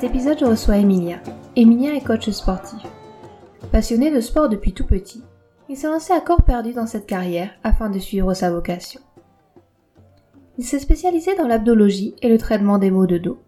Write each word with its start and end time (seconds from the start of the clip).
Cet 0.00 0.10
épisode, 0.10 0.38
je 0.38 0.44
reçois 0.44 0.76
Emilia. 0.76 1.18
Emilia 1.56 1.96
est 1.96 2.06
coach 2.06 2.30
sportif. 2.30 2.78
Passionné 3.72 4.12
de 4.12 4.20
sport 4.20 4.48
depuis 4.48 4.72
tout 4.72 4.86
petit, 4.86 5.24
il 5.68 5.76
s'est 5.76 5.88
lancé 5.88 6.12
à 6.12 6.20
corps 6.20 6.44
perdu 6.44 6.72
dans 6.72 6.86
cette 6.86 7.06
carrière 7.06 7.50
afin 7.64 7.90
de 7.90 7.98
suivre 7.98 8.32
sa 8.32 8.52
vocation. 8.52 9.00
Il 10.56 10.64
s'est 10.64 10.78
spécialisé 10.78 11.34
dans 11.34 11.48
l'abdologie 11.48 12.14
et 12.22 12.28
le 12.28 12.38
traitement 12.38 12.78
des 12.78 12.92
maux 12.92 13.08
de 13.08 13.18
dos. 13.18 13.38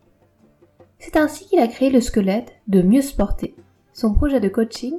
C'est 0.99 1.17
ainsi 1.17 1.47
qu'il 1.47 1.61
a 1.61 1.69
créé 1.69 1.89
le 1.89 2.01
squelette 2.01 2.53
de 2.67 2.83
Mieux 2.83 3.03
Sporter, 3.03 3.55
son 3.93 4.13
projet 4.13 4.41
de 4.41 4.49
coaching 4.49 4.95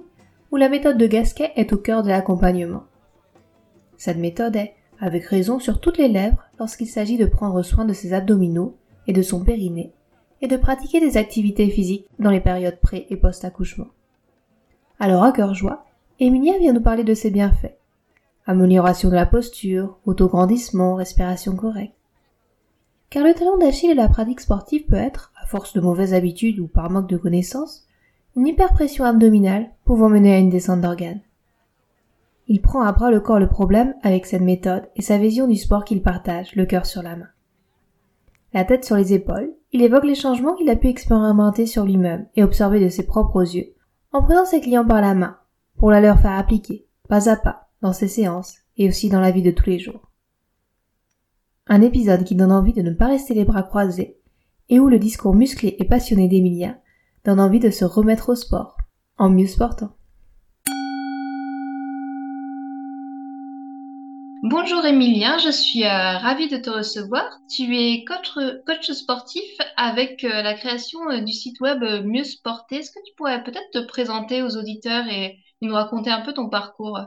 où 0.52 0.56
la 0.56 0.70
méthode 0.70 0.98
de 0.98 1.08
Gasquet 1.08 1.52
est 1.58 1.74
au 1.74 1.78
cœur 1.78 2.02
de 2.02 2.08
l'accompagnement. 2.08 2.84
Cette 3.98 4.20
méthode 4.20 4.56
est, 4.56 4.76
avec 5.02 5.26
raison, 5.26 5.60
sur 5.60 5.82
toutes 5.82 5.98
les 5.98 6.08
lèvres 6.08 6.46
lorsqu'il 6.60 6.88
s'agit 6.88 7.18
de 7.18 7.26
prendre 7.26 7.62
soin 7.62 7.84
de 7.84 7.94
ses 7.94 8.14
abdominaux 8.14 8.78
et 9.06 9.12
de 9.12 9.22
son 9.22 9.44
périnée 9.44 9.92
et 10.42 10.48
de 10.48 10.58
pratiquer 10.58 11.00
des 11.00 11.18
activités 11.18 11.70
physiques 11.70 12.08
dans 12.20 12.32
les 12.32 12.40
périodes 12.40 12.80
pré- 12.80 13.08
et 13.10 13.16
post-accouchement. 13.16 13.88
Alors 15.00 15.24
à 15.24 15.32
cœur 15.32 15.54
joie, 15.54 15.86
Emilia 16.20 16.58
vient 16.60 16.74
nous 16.74 16.82
parler 16.82 17.04
de 17.04 17.14
ses 17.14 17.32
bienfaits. 17.32 17.76
Amélioration 18.46 19.10
de 19.10 19.16
la 19.16 19.26
posture, 19.26 19.98
autograndissement, 20.06 20.96
respiration 20.96 21.56
correcte. 21.56 21.94
Car 23.10 23.24
le 23.24 23.34
talent 23.34 23.58
d'Achille 23.58 23.92
et 23.92 23.96
la 23.96 24.08
pratique 24.08 24.40
sportive 24.40 24.86
peut 24.86 24.96
être, 24.96 25.32
à 25.42 25.46
force 25.46 25.74
de 25.74 25.82
mauvaises 25.82 26.14
habitudes 26.14 26.60
ou 26.60 26.68
par 26.68 26.90
manque 26.90 27.10
de 27.10 27.18
connaissances, 27.18 27.86
une 28.36 28.48
hyperpression 28.48 29.04
abdominale 29.04 29.70
pouvant 29.84 30.10
mener 30.10 30.34
à 30.34 30.38
une 30.40 30.50
descente 30.50 30.82
d'organes. 30.82 31.22
Il 32.48 32.62
prend 32.62 32.82
à 32.82 32.92
bras 32.92 33.12
le 33.12 33.20
corps 33.20 33.40
le 33.40 33.50
problème 33.50 33.94
avec 34.02 34.26
cette 34.26 34.42
méthode 34.42 34.90
et 34.96 35.02
sa 35.02 35.18
vision 35.18 35.48
du 35.48 35.56
sport 35.56 35.84
qu'il 35.86 36.02
partage, 36.02 36.56
le 36.56 36.66
cœur 36.66 36.86
sur 36.86 37.04
la 37.04 37.16
main. 37.16 37.30
La 38.54 38.66
tête 38.66 38.86
sur 38.86 38.96
les 38.96 39.14
épaules, 39.14 39.54
il 39.72 39.82
évoque 39.82 40.04
les 40.04 40.16
changements 40.16 40.56
qu'il 40.56 40.70
a 40.70 40.76
pu 40.76 40.88
expérimenter 40.88 41.66
sur 41.66 41.86
lui-même 41.86 42.28
et 42.36 42.44
observer 42.44 42.84
de 42.84 42.90
ses 42.90 43.06
propres 43.06 43.42
yeux, 43.42 43.74
en 44.12 44.22
prenant 44.22 44.46
ses 44.46 44.60
clients 44.60 44.86
par 44.86 45.02
la 45.02 45.14
main, 45.14 45.38
pour 45.78 45.92
la 45.92 46.02
leur 46.02 46.20
faire 46.20 46.34
appliquer, 46.34 46.88
pas 47.08 47.30
à 47.30 47.38
pas, 47.38 47.70
dans 47.82 47.94
ses 47.94 48.08
séances 48.08 48.58
et 48.78 48.88
aussi 48.88 49.10
dans 49.10 49.22
la 49.22 49.32
vie 49.32 49.42
de 49.42 49.52
tous 49.52 49.70
les 49.70 49.80
jours. 49.80 50.12
Un 51.68 51.82
épisode 51.82 52.24
qui 52.24 52.36
donne 52.36 52.52
envie 52.52 52.74
de 52.74 52.82
ne 52.82 52.94
pas 52.94 53.08
rester 53.08 53.34
les 53.34 53.46
bras 53.46 53.64
croisés, 53.64 54.18
et 54.70 54.80
où 54.80 54.90
le 54.90 55.00
discours 55.00 55.36
musclé 55.36 55.76
et 55.80 55.86
passionné 55.86 56.28
d'Emilia 56.28 56.78
donne 57.24 57.40
envie 57.40 57.60
de 57.60 57.70
se 57.70 57.86
remettre 57.86 58.30
au 58.30 58.36
sport, 58.36 58.78
en 59.18 59.30
mieux 59.30 59.48
sportant. 59.48 59.96
Bonjour 64.44 64.84
Emilia, 64.84 65.38
je 65.38 65.52
suis 65.52 65.84
euh, 65.84 65.88
ravie 65.88 66.48
de 66.48 66.58
te 66.58 66.72
recevoir. 66.72 67.30
Tu 67.48 67.78
es 67.78 68.04
coach, 68.06 68.32
coach 68.66 68.90
sportif 68.90 69.44
avec 69.78 70.24
euh, 70.24 70.42
la 70.42 70.56
création 70.56 71.00
euh, 71.12 71.22
du 71.22 71.32
site 71.32 71.60
web 71.60 71.84
Mieux 72.04 72.24
Sporter. 72.24 72.78
Est-ce 72.78 72.90
que 72.90 73.00
tu 73.06 73.14
pourrais 73.16 73.44
peut-être 73.44 73.70
te 73.72 73.86
présenter 73.86 74.42
aux 74.42 74.58
auditeurs 74.58 75.06
et, 75.08 75.38
nous 75.62 75.74
raconter 75.74 76.10
un 76.10 76.22
peu 76.22 76.34
ton 76.34 76.50
parcours? 76.50 77.00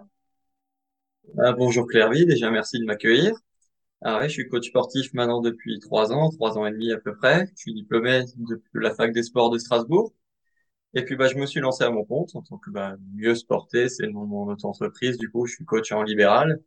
Ah, 1.39 1.53
bonjour 1.53 1.89
Claire-Vie, 1.89 2.25
déjà 2.25 2.53
merci 2.53 2.79
de 2.79 2.85
m'accueillir. 2.85 3.33
Ah 4.01 4.21
ouais, 4.21 4.29
je 4.29 4.35
suis 4.35 4.49
coach 4.49 4.69
sportif 4.69 5.13
maintenant 5.13 5.41
depuis 5.41 5.81
trois 5.81 6.13
ans, 6.13 6.31
trois 6.31 6.57
ans 6.57 6.67
et 6.67 6.71
demi 6.71 6.93
à 6.93 6.99
peu 6.99 7.17
près. 7.17 7.47
Je 7.57 7.63
suis 7.63 7.75
diplômé 7.75 8.23
de 8.37 8.61
la 8.75 8.95
fac 8.95 9.13
des 9.13 9.25
sports 9.25 9.51
de 9.51 9.59
Strasbourg. 9.59 10.13
Et 10.95 11.05
puis 11.05 11.17
bah 11.17 11.27
je 11.27 11.35
me 11.35 11.47
suis 11.47 11.59
lancé 11.59 11.83
à 11.83 11.91
mon 11.91 12.05
compte 12.05 12.37
en 12.37 12.43
tant 12.43 12.59
que 12.59 12.71
bah, 12.71 12.95
mieux 13.13 13.35
sporté, 13.35 13.89
c'est 13.89 14.07
le 14.07 14.13
nom 14.13 14.23
de 14.23 14.29
mon 14.29 14.47
auto-entreprise. 14.47 15.19
Du 15.19 15.29
coup, 15.29 15.47
je 15.47 15.55
suis 15.55 15.65
coach 15.65 15.91
en 15.91 16.05
libéral. 16.05 16.61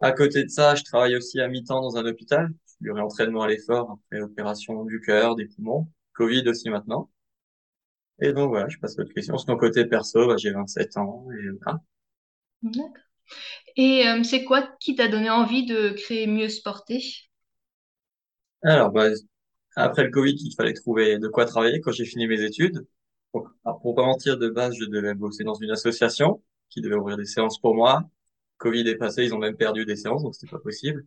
À 0.00 0.12
côté 0.12 0.44
de 0.44 0.48
ça, 0.48 0.74
je 0.74 0.82
travaille 0.84 1.16
aussi 1.16 1.40
à 1.40 1.48
mi-temps 1.48 1.80
dans 1.82 1.96
un 1.96 2.06
hôpital. 2.06 2.50
Du 2.80 2.90
réentraînement 2.90 3.42
à 3.42 3.48
l'effort 3.48 3.98
après 4.06 4.22
opération 4.22 4.84
du 4.84 5.00
cœur, 5.00 5.36
des 5.36 5.46
poumons, 5.46 5.88
Covid 6.14 6.48
aussi 6.48 6.70
maintenant. 6.70 7.10
Et 8.22 8.32
donc 8.32 8.50
voilà, 8.50 8.68
je 8.68 8.78
passe 8.78 8.98
à 8.98 9.02
votre 9.02 9.14
question. 9.14 9.36
Sur 9.36 9.50
mon 9.50 9.58
côté 9.58 9.84
perso, 9.84 10.26
bah, 10.26 10.36
j'ai 10.38 10.50
27 10.52 10.96
ans 10.96 11.26
et 11.32 11.50
voilà. 11.62 11.80
D'accord. 12.62 13.04
Et 13.76 14.08
euh, 14.08 14.22
c'est 14.22 14.44
quoi 14.44 14.68
qui 14.80 14.94
t'a 14.94 15.08
donné 15.08 15.30
envie 15.30 15.66
de 15.66 15.90
créer 15.90 16.26
Mieux 16.26 16.48
Sporter? 16.48 17.02
Alors 18.62 18.90
bah 18.90 19.08
après 19.76 20.04
le 20.04 20.10
Covid, 20.10 20.34
il 20.34 20.54
fallait 20.54 20.74
trouver 20.74 21.18
de 21.18 21.28
quoi 21.28 21.44
travailler 21.44 21.80
quand 21.80 21.92
j'ai 21.92 22.04
fini 22.04 22.26
mes 22.26 22.42
études. 22.42 22.86
Alors, 23.64 23.80
pour 23.80 23.94
pas 23.94 24.04
mentir, 24.04 24.36
de 24.36 24.48
base, 24.48 24.74
je 24.76 24.84
devais 24.84 25.14
bosser 25.14 25.44
dans 25.44 25.54
une 25.54 25.70
association 25.70 26.42
qui 26.68 26.80
devait 26.80 26.96
ouvrir 26.96 27.16
des 27.16 27.24
séances 27.24 27.60
pour 27.60 27.74
moi. 27.74 28.02
Covid 28.60 28.86
est 28.88 28.96
passé, 28.96 29.24
ils 29.24 29.34
ont 29.34 29.38
même 29.38 29.56
perdu 29.56 29.86
des 29.86 29.96
séances, 29.96 30.22
donc 30.22 30.34
c'était 30.34 30.50
pas 30.50 30.60
possible. 30.60 31.04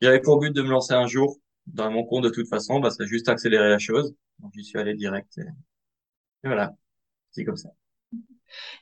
J'avais 0.00 0.20
pour 0.20 0.40
but 0.40 0.50
de 0.50 0.62
me 0.62 0.70
lancer 0.70 0.94
un 0.94 1.06
jour 1.06 1.36
dans 1.66 1.90
mon 1.90 2.04
compte 2.04 2.24
de 2.24 2.30
toute 2.30 2.48
façon, 2.48 2.80
bah, 2.80 2.90
ça 2.90 3.04
a 3.04 3.06
juste 3.06 3.28
accéléré 3.28 3.68
la 3.68 3.78
chose. 3.78 4.14
Donc 4.38 4.50
j'y 4.54 4.64
suis 4.64 4.78
allé 4.78 4.94
direct 4.94 5.38
et, 5.38 5.44
voilà, 6.42 6.72
c'est 7.30 7.44
comme 7.44 7.58
ça. 7.58 7.68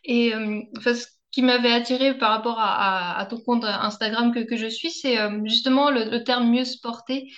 Et 0.04 0.32
euh, 0.32 0.62
ce 0.76 1.06
qui 1.32 1.42
m'avait 1.42 1.72
attiré 1.72 2.16
par 2.16 2.30
rapport 2.30 2.58
à, 2.60 3.26
ton 3.28 3.40
compte 3.40 3.64
Instagram 3.64 4.32
que, 4.32 4.56
je 4.56 4.68
suis, 4.68 4.92
c'est 4.92 5.20
euh, 5.20 5.40
justement 5.44 5.90
le, 5.90 6.22
terme 6.22 6.48
mieux 6.48 6.64
sporté. 6.64 7.28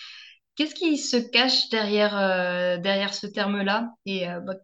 Qu'est-ce 0.56 0.75
qui 0.75 0.98
se 0.98 1.16
cache 1.16 1.71
derrière, 1.71 2.16
euh, 2.19 2.77
derrière 2.77 3.15
ce 3.15 3.27
terme-là? 3.27 3.88
Et 4.04 4.27
bah, 4.27 4.56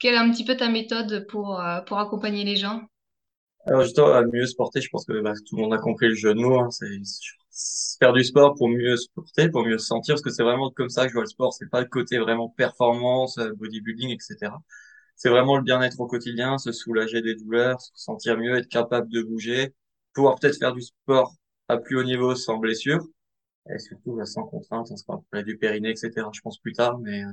quelle 0.00 0.14
est 0.14 0.18
un 0.18 0.30
petit 0.32 0.44
peu 0.44 0.56
ta 0.56 0.68
méthode 0.68 1.26
pour, 1.28 1.62
pour 1.86 1.98
accompagner 2.00 2.42
les 2.42 2.56
gens? 2.56 2.82
Alors 3.66 3.82
justement, 3.82 4.12
à 4.12 4.22
mieux 4.24 4.46
se 4.46 4.54
porter, 4.54 4.80
je 4.80 4.88
pense 4.90 5.06
que 5.06 5.20
bah, 5.20 5.32
tout 5.46 5.56
le 5.56 5.62
monde 5.62 5.74
a 5.74 5.78
compris 5.78 6.08
le 6.08 6.14
jeu 6.14 6.34
de 6.34 6.40
mots. 6.40 6.60
Hein, 6.60 6.70
c'est 6.70 6.86
faire 7.98 8.12
du 8.12 8.24
sport 8.24 8.54
pour 8.56 8.68
mieux 8.68 8.96
se 8.96 9.08
porter, 9.14 9.48
pour 9.50 9.64
mieux 9.64 9.78
se 9.78 9.86
sentir, 9.86 10.14
parce 10.14 10.22
que 10.22 10.30
c'est 10.30 10.42
vraiment 10.42 10.70
comme 10.70 10.90
ça 10.90 11.04
que 11.04 11.08
je 11.08 11.14
vois 11.14 11.22
le 11.22 11.28
sport. 11.28 11.52
C'est 11.54 11.70
pas 11.70 11.80
le 11.80 11.86
côté 11.86 12.18
vraiment 12.18 12.48
performance, 12.50 13.38
euh, 13.38 13.52
bodybuilding, 13.54 14.10
etc. 14.10 14.52
C'est 15.16 15.30
vraiment 15.30 15.56
le 15.56 15.62
bien-être 15.62 16.00
au 16.00 16.06
quotidien, 16.06 16.58
se 16.58 16.72
soulager 16.72 17.22
des 17.22 17.36
douleurs, 17.36 17.80
se 17.80 17.90
sentir 17.94 18.36
mieux, 18.36 18.56
être 18.56 18.68
capable 18.68 19.08
de 19.10 19.22
bouger, 19.22 19.74
pouvoir 20.12 20.38
peut-être 20.38 20.58
faire 20.58 20.72
du 20.74 20.82
sport 20.82 21.34
à 21.68 21.78
plus 21.78 21.96
haut 21.96 22.04
niveau 22.04 22.34
sans 22.34 22.58
blessure, 22.58 23.00
et 23.70 23.78
surtout 23.78 24.14
bah, 24.16 24.26
sans 24.26 24.44
contrainte, 24.44 24.88
on 24.90 24.96
se 24.96 25.04
parler 25.04 25.44
du 25.44 25.56
périnée, 25.58 25.90
etc. 25.90 26.28
Je 26.32 26.40
pense 26.40 26.58
plus 26.58 26.72
tard, 26.72 26.98
mais 26.98 27.24
euh, 27.24 27.32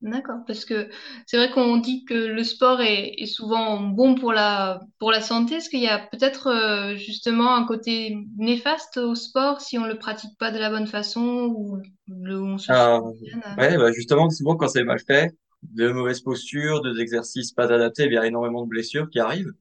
D'accord, 0.00 0.38
parce 0.46 0.64
que 0.64 0.88
c'est 1.26 1.36
vrai 1.36 1.50
qu'on 1.50 1.76
dit 1.78 2.04
que 2.04 2.14
le 2.14 2.44
sport 2.44 2.80
est, 2.80 3.14
est 3.18 3.26
souvent 3.26 3.80
bon 3.80 4.14
pour 4.14 4.32
la, 4.32 4.80
pour 5.00 5.10
la 5.10 5.20
santé. 5.20 5.56
Est-ce 5.56 5.68
qu'il 5.68 5.80
y 5.80 5.88
a 5.88 5.98
peut-être 5.98 6.46
euh, 6.46 6.96
justement 6.96 7.56
un 7.56 7.64
côté 7.66 8.16
néfaste 8.36 8.98
au 8.98 9.16
sport 9.16 9.60
si 9.60 9.76
on 9.76 9.86
le 9.86 9.98
pratique 9.98 10.38
pas 10.38 10.52
de 10.52 10.58
la 10.58 10.70
bonne 10.70 10.86
façon 10.86 11.52
ou 11.52 11.78
le, 12.06 12.40
on 12.40 12.58
se 12.58 12.70
ah, 12.70 12.98
euh, 12.98 13.10
ouais, 13.58 13.76
bah 13.76 13.90
justement, 13.90 14.30
souvent 14.30 14.56
quand 14.56 14.68
c'est 14.68 14.84
mal 14.84 15.00
fait, 15.00 15.34
de 15.64 15.90
mauvaises 15.90 16.20
postures, 16.20 16.80
des 16.82 17.00
exercices 17.00 17.50
pas 17.50 17.64
adaptés, 17.64 18.04
il 18.04 18.12
y 18.12 18.18
a 18.18 18.26
énormément 18.26 18.62
de 18.62 18.68
blessures 18.68 19.10
qui 19.10 19.18
arrivent. 19.18 19.52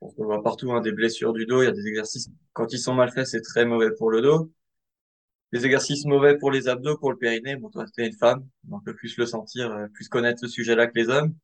On 0.00 0.24
voit 0.24 0.42
partout, 0.42 0.72
hein, 0.72 0.80
des 0.80 0.92
blessures 0.92 1.34
du 1.34 1.46
dos, 1.46 1.62
il 1.62 1.66
y 1.66 1.68
a 1.68 1.72
des 1.72 1.86
exercices, 1.86 2.30
quand 2.54 2.72
ils 2.72 2.78
sont 2.78 2.94
mal 2.94 3.10
faits, 3.12 3.26
c'est 3.26 3.42
très 3.42 3.66
mauvais 3.66 3.90
pour 3.98 4.10
le 4.10 4.22
dos. 4.22 4.50
Des 5.56 5.64
exercices 5.64 6.04
mauvais 6.04 6.36
pour 6.36 6.50
les 6.50 6.68
abdos, 6.68 6.98
pour 6.98 7.10
le 7.10 7.16
périnée. 7.16 7.56
Bon, 7.56 7.70
toi, 7.70 7.86
t'es 7.96 8.06
une 8.06 8.12
femme, 8.12 8.46
donc 8.64 8.82
on 8.82 8.84
peut 8.84 8.94
plus 8.94 9.16
le 9.16 9.24
sentir, 9.24 9.72
euh, 9.72 9.86
plus 9.88 10.06
connaître 10.06 10.38
ce 10.38 10.48
sujet-là 10.48 10.86
que 10.86 10.92
les 10.94 11.08
hommes. 11.08 11.34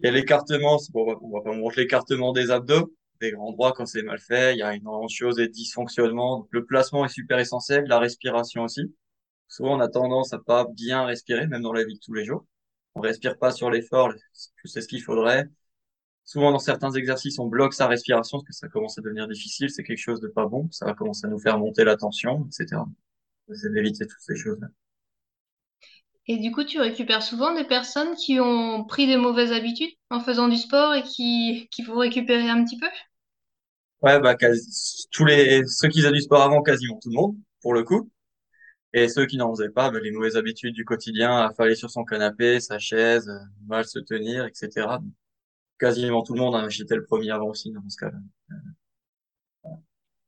Il 0.00 0.06
y 0.06 0.08
a 0.08 0.12
l'écartement, 0.12 0.78
bon, 0.92 1.16
on 1.22 1.30
va 1.30 1.40
pas 1.40 1.52
montrer 1.56 1.82
l'écartement 1.82 2.32
des 2.32 2.50
abdos, 2.50 2.92
des 3.20 3.30
grands 3.30 3.52
droits 3.52 3.72
quand 3.72 3.86
c'est 3.86 4.02
mal 4.02 4.18
fait. 4.18 4.56
Il 4.56 4.58
y 4.58 4.62
a 4.62 4.74
énormément 4.74 5.06
de 5.06 5.10
choses 5.10 5.38
et 5.38 5.46
de 5.46 5.52
dysfonctionnements. 5.52 6.48
Le 6.50 6.64
placement 6.66 7.04
est 7.04 7.08
super 7.08 7.38
essentiel, 7.38 7.84
la 7.86 8.00
respiration 8.00 8.64
aussi. 8.64 8.92
Souvent, 9.46 9.76
on 9.76 9.80
a 9.80 9.86
tendance 9.88 10.32
à 10.32 10.40
pas 10.40 10.66
bien 10.74 11.04
respirer, 11.04 11.46
même 11.46 11.62
dans 11.62 11.72
la 11.72 11.84
vie 11.84 11.94
de 11.94 12.00
tous 12.00 12.14
les 12.14 12.24
jours. 12.24 12.44
On 12.96 13.00
respire 13.00 13.38
pas 13.38 13.52
sur 13.52 13.70
l'effort, 13.70 14.12
c'est 14.64 14.80
ce 14.80 14.88
qu'il 14.88 15.02
faudrait. 15.04 15.48
Souvent, 16.24 16.50
dans 16.50 16.58
certains 16.58 16.90
exercices, 16.90 17.38
on 17.38 17.46
bloque 17.46 17.74
sa 17.74 17.86
respiration 17.86 18.38
parce 18.38 18.48
que 18.48 18.54
ça 18.54 18.68
commence 18.68 18.98
à 18.98 19.02
devenir 19.02 19.28
difficile. 19.28 19.70
C'est 19.70 19.84
quelque 19.84 19.98
chose 19.98 20.20
de 20.20 20.26
pas 20.26 20.46
bon. 20.46 20.68
Ça 20.72 20.84
va 20.86 20.94
commencer 20.94 21.26
à 21.26 21.30
nous 21.30 21.38
faire 21.38 21.58
monter 21.60 21.84
la 21.84 21.96
tension, 21.96 22.48
etc. 22.48 22.82
C'est 23.54 23.70
d'éviter 23.72 24.06
toutes 24.06 24.20
ces 24.20 24.34
choses-là. 24.34 24.68
Et 26.26 26.38
du 26.38 26.52
coup, 26.52 26.64
tu 26.64 26.80
récupères 26.80 27.22
souvent 27.22 27.54
des 27.54 27.64
personnes 27.64 28.14
qui 28.14 28.40
ont 28.40 28.84
pris 28.84 29.06
des 29.06 29.16
mauvaises 29.16 29.52
habitudes 29.52 29.90
en 30.10 30.20
faisant 30.20 30.48
du 30.48 30.56
sport 30.56 30.94
et 30.94 31.02
qui, 31.02 31.68
qui 31.70 31.82
faut 31.82 31.98
récupérer 31.98 32.48
un 32.48 32.64
petit 32.64 32.78
peu? 32.78 32.86
Ouais, 34.02 34.18
bah, 34.20 34.34
quasi, 34.34 35.06
tous 35.12 35.24
les, 35.26 35.62
ceux 35.66 35.88
qui 35.88 36.00
faisaient 36.00 36.12
du 36.12 36.20
sport 36.22 36.42
avant, 36.42 36.62
quasiment 36.62 36.98
tout 37.02 37.10
le 37.10 37.16
monde, 37.16 37.36
pour 37.60 37.74
le 37.74 37.82
coup. 37.84 38.10
Et 38.94 39.08
ceux 39.08 39.26
qui 39.26 39.36
n'en 39.38 39.54
faisaient 39.54 39.70
pas, 39.70 39.90
ben, 39.90 40.02
les 40.02 40.12
mauvaises 40.12 40.36
habitudes 40.36 40.74
du 40.74 40.84
quotidien, 40.84 41.38
affaler 41.38 41.76
sur 41.76 41.90
son 41.90 42.04
canapé, 42.04 42.60
sa 42.60 42.78
chaise, 42.78 43.28
euh, 43.28 43.38
mal 43.66 43.86
se 43.86 43.98
tenir, 44.00 44.46
etc. 44.46 45.00
quasiment 45.78 46.22
tout 46.22 46.34
le 46.34 46.40
monde, 46.40 46.56
hein, 46.56 46.68
j'étais 46.70 46.96
le 46.96 47.04
premier 47.04 47.30
avant 47.32 47.48
aussi 47.48 47.72
dans 47.72 47.88
ce 47.88 47.96
cas-là. 47.98 48.18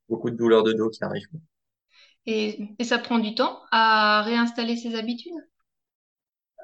Beaucoup 0.09 0.31
de 0.31 0.37
douleurs 0.37 0.63
de 0.63 0.73
dos 0.75 0.91
qui 0.91 1.03
arrivent. 1.03 1.27
Et, 2.27 2.61
et 2.79 2.85
ça 2.85 2.99
prend 2.99 3.19
du 3.21 3.35
temps 3.35 3.61
à 3.71 4.23
réinstaller 4.23 4.77
ses 4.77 4.95
habitudes? 4.97 5.33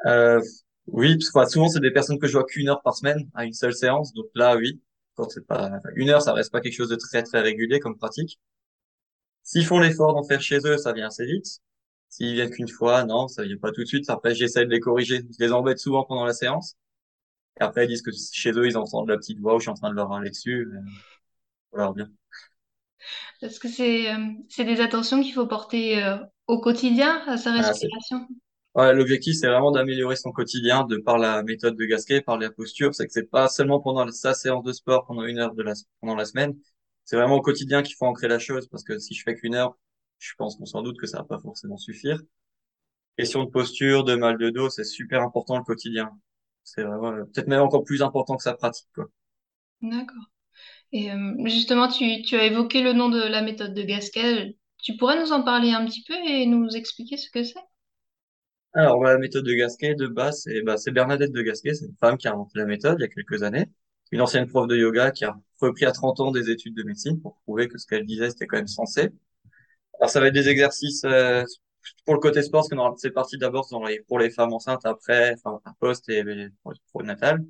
Euh, 0.06 0.40
Oui, 0.86 1.16
parce 1.18 1.30
que 1.48 1.52
souvent 1.52 1.68
c'est 1.68 1.80
des 1.80 1.90
personnes 1.92 2.18
que 2.18 2.26
je 2.26 2.32
vois 2.32 2.44
qu'une 2.44 2.68
heure 2.68 2.82
par 2.82 2.94
semaine 2.96 3.28
à 3.34 3.44
une 3.44 3.52
seule 3.52 3.74
séance. 3.74 4.12
Donc 4.14 4.26
là, 4.34 4.56
oui, 4.56 4.80
quand 5.14 5.28
c'est 5.30 5.46
pas 5.46 5.70
une 5.96 6.10
heure, 6.10 6.22
ça 6.22 6.32
reste 6.32 6.50
pas 6.52 6.60
quelque 6.60 6.74
chose 6.74 6.88
de 6.88 6.96
très 6.96 7.22
très 7.22 7.40
régulier 7.40 7.78
comme 7.80 7.96
pratique. 7.98 8.38
S'ils 9.42 9.66
font 9.66 9.80
l'effort 9.80 10.14
d'en 10.14 10.22
faire 10.22 10.40
chez 10.40 10.58
eux, 10.64 10.78
ça 10.78 10.92
vient 10.92 11.08
assez 11.08 11.24
vite. 11.26 11.60
S'ils 12.08 12.34
viennent 12.34 12.50
qu'une 12.50 12.68
fois, 12.68 13.04
non, 13.04 13.26
ça 13.28 13.42
vient 13.44 13.56
pas 13.58 13.72
tout 13.72 13.80
de 13.82 13.86
suite. 13.86 14.08
Après, 14.10 14.34
j'essaie 14.34 14.64
de 14.64 14.70
les 14.70 14.80
corriger. 14.80 15.18
Je 15.38 15.44
les 15.44 15.52
embête 15.52 15.78
souvent 15.78 16.04
pendant 16.04 16.24
la 16.24 16.32
séance. 16.34 16.76
Et 17.60 17.64
après, 17.64 17.86
ils 17.86 17.88
disent 17.88 18.02
que 18.02 18.12
chez 18.32 18.52
eux, 18.52 18.66
ils 18.66 18.76
entendent 18.78 19.08
la 19.10 19.16
petite 19.18 19.40
voix 19.40 19.56
où 19.56 19.60
je 19.60 19.64
suis 19.64 19.70
en 19.70 19.74
train 19.74 19.90
de 19.90 19.96
leur 19.96 20.08
parler 20.08 20.30
dessus. 20.30 20.68
Voilà, 21.72 21.92
bien. 21.92 22.08
Parce 23.40 23.58
que 23.58 23.68
c'est 23.68 24.12
euh, 24.12 24.18
c'est 24.48 24.64
des 24.64 24.80
attentions 24.80 25.22
qu'il 25.22 25.32
faut 25.32 25.46
porter 25.46 26.02
euh, 26.02 26.16
au 26.46 26.60
quotidien 26.60 27.22
à 27.26 27.36
sa 27.36 27.52
ah, 27.52 27.62
respiration. 27.62 28.26
ouais, 28.74 28.94
l'objectif, 28.94 29.36
c'est 29.36 29.48
vraiment 29.48 29.70
d'améliorer 29.70 30.16
son 30.16 30.32
quotidien 30.32 30.84
de 30.84 30.96
par 30.96 31.18
la 31.18 31.42
méthode 31.42 31.76
de 31.76 31.84
Gasquet, 31.84 32.20
par 32.20 32.38
la 32.38 32.50
posture. 32.50 32.94
C'est 32.94 33.06
que 33.06 33.12
c'est 33.12 33.30
pas 33.30 33.48
seulement 33.48 33.80
pendant 33.80 34.10
sa 34.10 34.34
séance 34.34 34.64
de 34.64 34.72
sport 34.72 35.06
pendant 35.06 35.24
une 35.24 35.38
heure 35.38 35.54
de 35.54 35.62
la, 35.62 35.74
pendant 36.00 36.16
la 36.16 36.24
semaine. 36.24 36.56
C'est 37.04 37.16
vraiment 37.16 37.36
au 37.36 37.42
quotidien 37.42 37.82
qu'il 37.82 37.96
faut 37.96 38.06
ancrer 38.06 38.28
la 38.28 38.38
chose 38.38 38.68
parce 38.68 38.84
que 38.84 38.98
si 38.98 39.14
je 39.14 39.22
fais 39.22 39.34
qu'une 39.34 39.54
heure, 39.54 39.78
je 40.18 40.32
pense 40.36 40.56
qu'on 40.56 40.66
s'en 40.66 40.82
doute 40.82 40.98
que 40.98 41.06
ça 41.06 41.18
va 41.18 41.24
pas 41.24 41.38
forcément 41.38 41.76
suffire. 41.76 42.20
Question 43.16 43.44
de 43.44 43.50
posture, 43.50 44.04
de 44.04 44.14
mal 44.14 44.38
de 44.38 44.50
dos, 44.50 44.70
c'est 44.70 44.84
super 44.84 45.22
important 45.22 45.58
le 45.58 45.64
quotidien. 45.64 46.10
C'est 46.64 46.82
vraiment 46.82 47.12
peut-être 47.12 47.48
même 47.48 47.62
encore 47.62 47.82
plus 47.82 48.02
important 48.02 48.36
que 48.36 48.42
sa 48.42 48.54
pratique, 48.54 48.88
quoi. 48.94 49.06
D'accord. 49.80 50.28
Et 50.92 51.10
euh, 51.10 51.34
justement, 51.44 51.88
tu, 51.88 52.22
tu 52.22 52.36
as 52.36 52.44
évoqué 52.44 52.82
le 52.82 52.92
nom 52.92 53.08
de 53.08 53.20
la 53.20 53.42
méthode 53.42 53.74
de 53.74 53.82
Gasquet. 53.82 54.56
Tu 54.82 54.96
pourrais 54.96 55.20
nous 55.20 55.32
en 55.32 55.42
parler 55.42 55.70
un 55.70 55.84
petit 55.84 56.02
peu 56.04 56.14
et 56.14 56.46
nous 56.46 56.68
expliquer 56.70 57.16
ce 57.16 57.30
que 57.30 57.42
c'est? 57.42 57.60
Alors, 58.74 59.02
la 59.02 59.18
méthode 59.18 59.44
de 59.44 59.54
Gasquet, 59.54 59.94
de 59.94 60.06
base, 60.06 60.42
c'est 60.44 60.62
bah, 60.62 60.76
Bernadette 60.92 61.32
de 61.32 61.42
Gasquet, 61.42 61.74
c'est 61.74 61.86
une 61.86 61.96
femme 61.96 62.16
qui 62.16 62.28
a 62.28 62.32
inventé 62.32 62.58
la 62.58 62.66
méthode 62.66 62.96
il 62.98 63.02
y 63.02 63.04
a 63.04 63.08
quelques 63.08 63.42
années, 63.42 63.66
une 64.12 64.20
ancienne 64.20 64.46
prof 64.46 64.66
de 64.68 64.76
yoga 64.76 65.10
qui 65.10 65.24
a 65.24 65.36
repris 65.60 65.84
à 65.84 65.92
30 65.92 66.20
ans 66.20 66.30
des 66.30 66.50
études 66.50 66.76
de 66.76 66.82
médecine 66.82 67.20
pour 67.20 67.38
prouver 67.44 67.68
que 67.68 67.78
ce 67.78 67.86
qu'elle 67.86 68.06
disait, 68.06 68.30
c'était 68.30 68.46
quand 68.46 68.58
même 68.58 68.68
sensé. 68.68 69.10
Alors, 69.98 70.10
ça 70.10 70.20
va 70.20 70.28
être 70.28 70.34
des 70.34 70.48
exercices 70.48 71.02
euh, 71.04 71.42
pour 72.04 72.14
le 72.14 72.20
côté 72.20 72.42
sport, 72.42 72.66
parce 72.70 72.94
que 72.94 73.00
c'est 73.00 73.10
parti 73.10 73.38
d'abord 73.38 73.68
pour 74.06 74.18
les 74.18 74.30
femmes 74.30 74.52
enceintes, 74.52 74.84
après, 74.84 75.34
enfin, 75.44 75.60
poste 75.80 76.08
et, 76.08 76.22
pour, 76.62 77.00
le 77.00 77.06
natal. 77.06 77.44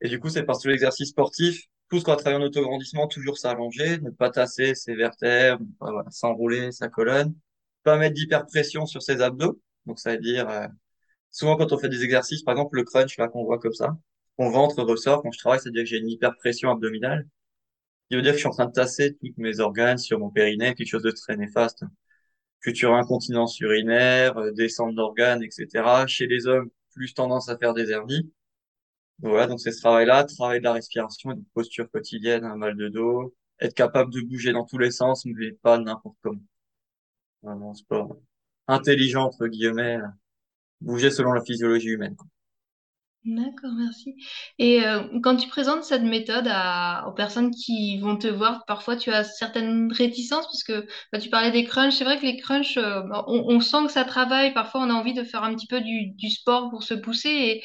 Et 0.00 0.08
du 0.08 0.20
coup, 0.20 0.28
c'est 0.28 0.44
par 0.44 0.56
l'exercice 0.64 1.08
sportif 1.08 1.68
tout 1.88 1.98
ce 1.98 2.04
qu'on 2.04 2.12
va 2.12 2.16
travailler 2.16 2.42
en 2.42 2.46
autograndissement, 2.46 3.08
toujours 3.08 3.38
s'allonger, 3.38 3.98
ne 3.98 4.10
pas 4.10 4.30
tasser 4.30 4.74
ses 4.74 4.94
vertèbres, 4.94 5.64
s'enrouler 6.10 6.72
sa 6.72 6.88
colonne, 6.88 7.34
pas 7.82 7.96
mettre 7.96 8.14
d'hyperpression 8.14 8.86
sur 8.86 9.02
ses 9.02 9.22
abdos. 9.22 9.60
Donc, 9.86 9.98
ça 9.98 10.12
veut 10.12 10.18
dire, 10.18 10.48
euh, 10.48 10.66
souvent 11.30 11.56
quand 11.56 11.72
on 11.72 11.78
fait 11.78 11.88
des 11.88 12.04
exercices, 12.04 12.42
par 12.42 12.52
exemple 12.54 12.76
le 12.76 12.84
crunch, 12.84 13.16
là, 13.18 13.28
qu'on 13.28 13.44
voit 13.44 13.58
comme 13.58 13.72
ça, 13.72 13.96
mon 14.38 14.50
ventre 14.50 14.82
ressort 14.82 15.22
quand 15.22 15.32
je 15.32 15.38
travaille, 15.38 15.60
c'est-à-dire 15.60 15.82
que 15.82 15.88
j'ai 15.88 15.98
une 15.98 16.08
hyperpression 16.10 16.70
abdominale. 16.70 17.26
Il 18.10 18.16
veut 18.16 18.22
dire 18.22 18.32
que 18.32 18.38
je 18.38 18.42
suis 18.42 18.48
en 18.48 18.52
train 18.52 18.66
de 18.66 18.72
tasser 18.72 19.16
tous 19.16 19.32
mes 19.38 19.60
organes 19.60 19.98
sur 19.98 20.18
mon 20.18 20.30
périnée, 20.30 20.74
quelque 20.74 20.88
chose 20.88 21.02
de 21.02 21.10
très 21.10 21.36
néfaste. 21.36 21.84
Future 22.60 22.94
incontinence 22.94 23.58
urinaire, 23.60 24.36
euh, 24.38 24.50
descente 24.52 24.94
d'organes, 24.94 25.42
etc. 25.42 26.06
Chez 26.06 26.26
les 26.26 26.46
hommes, 26.46 26.70
plus 26.94 27.14
tendance 27.14 27.48
à 27.48 27.58
faire 27.58 27.74
des 27.74 27.90
hernies. 27.90 28.30
Voilà, 29.20 29.46
donc 29.46 29.60
c'est 29.60 29.72
ce 29.72 29.80
travail-là, 29.80 30.24
travail 30.24 30.60
de 30.60 30.64
la 30.64 30.74
respiration, 30.74 31.32
de 31.32 31.42
posture 31.54 31.90
quotidienne, 31.90 32.44
un 32.44 32.56
mal 32.56 32.76
de 32.76 32.88
dos, 32.88 33.34
être 33.60 33.74
capable 33.74 34.12
de 34.12 34.20
bouger 34.20 34.52
dans 34.52 34.64
tous 34.64 34.78
les 34.78 34.92
sens, 34.92 35.24
mais 35.24 35.52
pas 35.52 35.78
n'importe 35.78 36.16
comment. 36.22 36.40
Vraiment, 37.42 37.74
sport 37.74 38.16
intelligent, 38.68 39.24
entre 39.24 39.46
guillemets, 39.48 39.98
bouger 40.80 41.10
selon 41.10 41.32
la 41.32 41.42
physiologie 41.42 41.88
humaine. 41.88 42.16
D'accord, 43.24 43.72
merci. 43.76 44.14
Et 44.58 44.86
euh, 44.86 45.02
quand 45.22 45.36
tu 45.36 45.48
présentes 45.48 45.82
cette 45.84 46.04
méthode 46.04 46.46
à, 46.48 47.06
aux 47.08 47.12
personnes 47.12 47.50
qui 47.50 47.98
vont 47.98 48.16
te 48.16 48.28
voir, 48.28 48.64
parfois 48.66 48.96
tu 48.96 49.10
as 49.10 49.24
certaines 49.24 49.92
réticences? 49.92 50.46
Parce 50.46 50.62
que 50.62 50.86
bah, 51.12 51.18
tu 51.18 51.28
parlais 51.28 51.50
des 51.50 51.64
crunchs. 51.64 51.94
C'est 51.96 52.04
vrai 52.04 52.18
que 52.18 52.24
les 52.24 52.38
crunchs, 52.38 52.78
euh, 52.78 53.02
on, 53.26 53.56
on, 53.56 53.60
sent 53.60 53.86
que 53.86 53.92
ça 53.92 54.04
travaille. 54.04 54.54
Parfois, 54.54 54.80
on 54.82 54.88
a 54.88 54.94
envie 54.94 55.14
de 55.14 55.24
faire 55.24 55.42
un 55.42 55.54
petit 55.54 55.66
peu 55.66 55.80
du, 55.80 56.12
du 56.12 56.30
sport 56.30 56.70
pour 56.70 56.84
se 56.84 56.94
pousser. 56.94 57.28
Et 57.28 57.64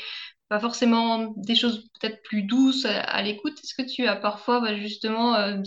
pas 0.50 0.60
forcément 0.60 1.34
des 1.38 1.56
choses 1.56 1.90
peut-être 2.00 2.22
plus 2.24 2.44
douces 2.44 2.86
à, 2.86 3.22
l'écoute. 3.24 3.60
Est-ce 3.64 3.74
que 3.74 3.88
tu 3.88 4.06
as 4.06 4.16
parfois 4.16 4.62
bah, 4.62 4.76
justement 4.78 5.36
euh, 5.36 5.58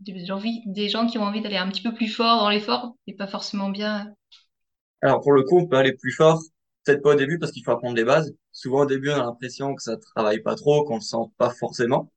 des, 0.00 0.88
gens 0.88 1.06
qui 1.06 1.18
ont 1.18 1.24
envie 1.24 1.40
d'aller 1.40 1.56
un 1.56 1.68
petit 1.68 1.82
peu 1.82 1.92
plus 1.92 2.08
fort 2.08 2.40
dans 2.40 2.48
l'effort 2.48 2.94
et 3.06 3.14
pas 3.14 3.26
forcément 3.26 3.70
bien? 3.70 4.14
Alors 5.02 5.20
pour 5.20 5.32
le 5.32 5.42
coup, 5.42 5.58
on 5.58 5.66
peut 5.66 5.76
aller 5.76 5.94
plus 5.94 6.12
fort, 6.12 6.40
peut-être 6.84 7.02
pas 7.02 7.10
au 7.10 7.16
début 7.16 7.38
parce 7.38 7.52
qu'il 7.52 7.64
faut 7.64 7.72
apprendre 7.72 7.96
les 7.96 8.04
bases. 8.04 8.34
Souvent 8.52 8.80
au 8.80 8.86
début, 8.86 9.10
on 9.10 9.14
a 9.14 9.24
l'impression 9.24 9.74
que 9.74 9.82
ça 9.82 9.96
travaille 9.96 10.40
pas 10.40 10.54
trop, 10.54 10.84
qu'on 10.84 10.96
le 10.96 11.00
sent 11.00 11.16
pas 11.36 11.50
forcément. 11.50 12.10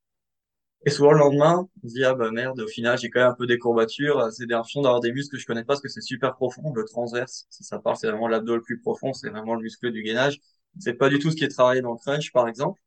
Et 0.85 0.89
souvent 0.89 1.13
le 1.13 1.19
lendemain, 1.19 1.67
on 1.83 1.87
se 1.87 1.93
dit 1.93 2.03
ah 2.03 2.13
bah 2.13 2.29
merde, 2.31 2.59
au 2.59 2.67
final 2.67 2.97
j'ai 2.97 3.09
quand 3.09 3.21
même 3.21 3.29
un 3.29 3.35
peu 3.35 3.47
des 3.47 3.57
courbatures, 3.57 4.29
c'est 4.33 4.45
des 4.45 4.53
d'avoir 4.53 4.99
des 4.99 5.13
muscles 5.13 5.37
que 5.37 5.41
je 5.41 5.45
connais 5.45 5.63
pas 5.63 5.73
parce 5.73 5.81
que 5.81 5.87
c'est 5.87 6.01
super 6.01 6.35
profond, 6.35 6.73
le 6.73 6.83
transverse, 6.83 7.45
si 7.49 7.63
ça 7.63 7.79
parle, 7.79 7.95
c'est 7.95 8.07
vraiment 8.07 8.27
l'abdos 8.27 8.55
le 8.55 8.61
plus 8.61 8.79
profond, 8.81 9.13
c'est 9.13 9.29
vraiment 9.29 9.55
le 9.55 9.61
muscle 9.61 9.91
du 9.91 10.03
gainage. 10.03 10.41
C'est 10.79 10.95
pas 10.95 11.09
du 11.09 11.19
tout 11.19 11.31
ce 11.31 11.35
qui 11.35 11.43
est 11.43 11.49
travaillé 11.49 11.81
dans 11.81 11.91
le 11.91 11.97
crunch, 11.97 12.31
par 12.31 12.47
exemple. 12.47 12.81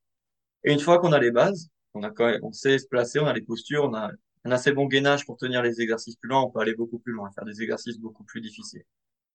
Et 0.65 0.73
une 0.73 0.81
fois 0.81 0.99
qu'on 0.99 1.13
a 1.13 1.21
les 1.21 1.31
bases, 1.31 1.71
on 1.95 2.03
a 2.03 2.11
quand 2.11 2.27
même, 2.27 2.41
on 2.43 2.53
sait 2.53 2.79
se 2.79 2.87
placer, 2.87 3.21
on 3.21 3.27
a 3.27 3.33
les 3.33 3.43
postures, 3.43 3.85
on 3.85 3.95
a 3.95 4.11
un 4.45 4.51
assez 4.51 4.73
bon 4.73 4.87
gainage 4.87 5.27
pour 5.27 5.37
tenir 5.37 5.63
les 5.63 5.81
exercices 5.81 6.17
plus 6.17 6.29
loin, 6.29 6.43
on 6.43 6.51
peut 6.51 6.61
aller 6.61 6.75
beaucoup 6.75 6.99
plus 6.99 7.13
loin, 7.13 7.31
faire 7.33 7.45
des 7.45 7.63
exercices 7.63 7.99
beaucoup 7.99 8.25
plus 8.25 8.41
difficiles. 8.41 8.85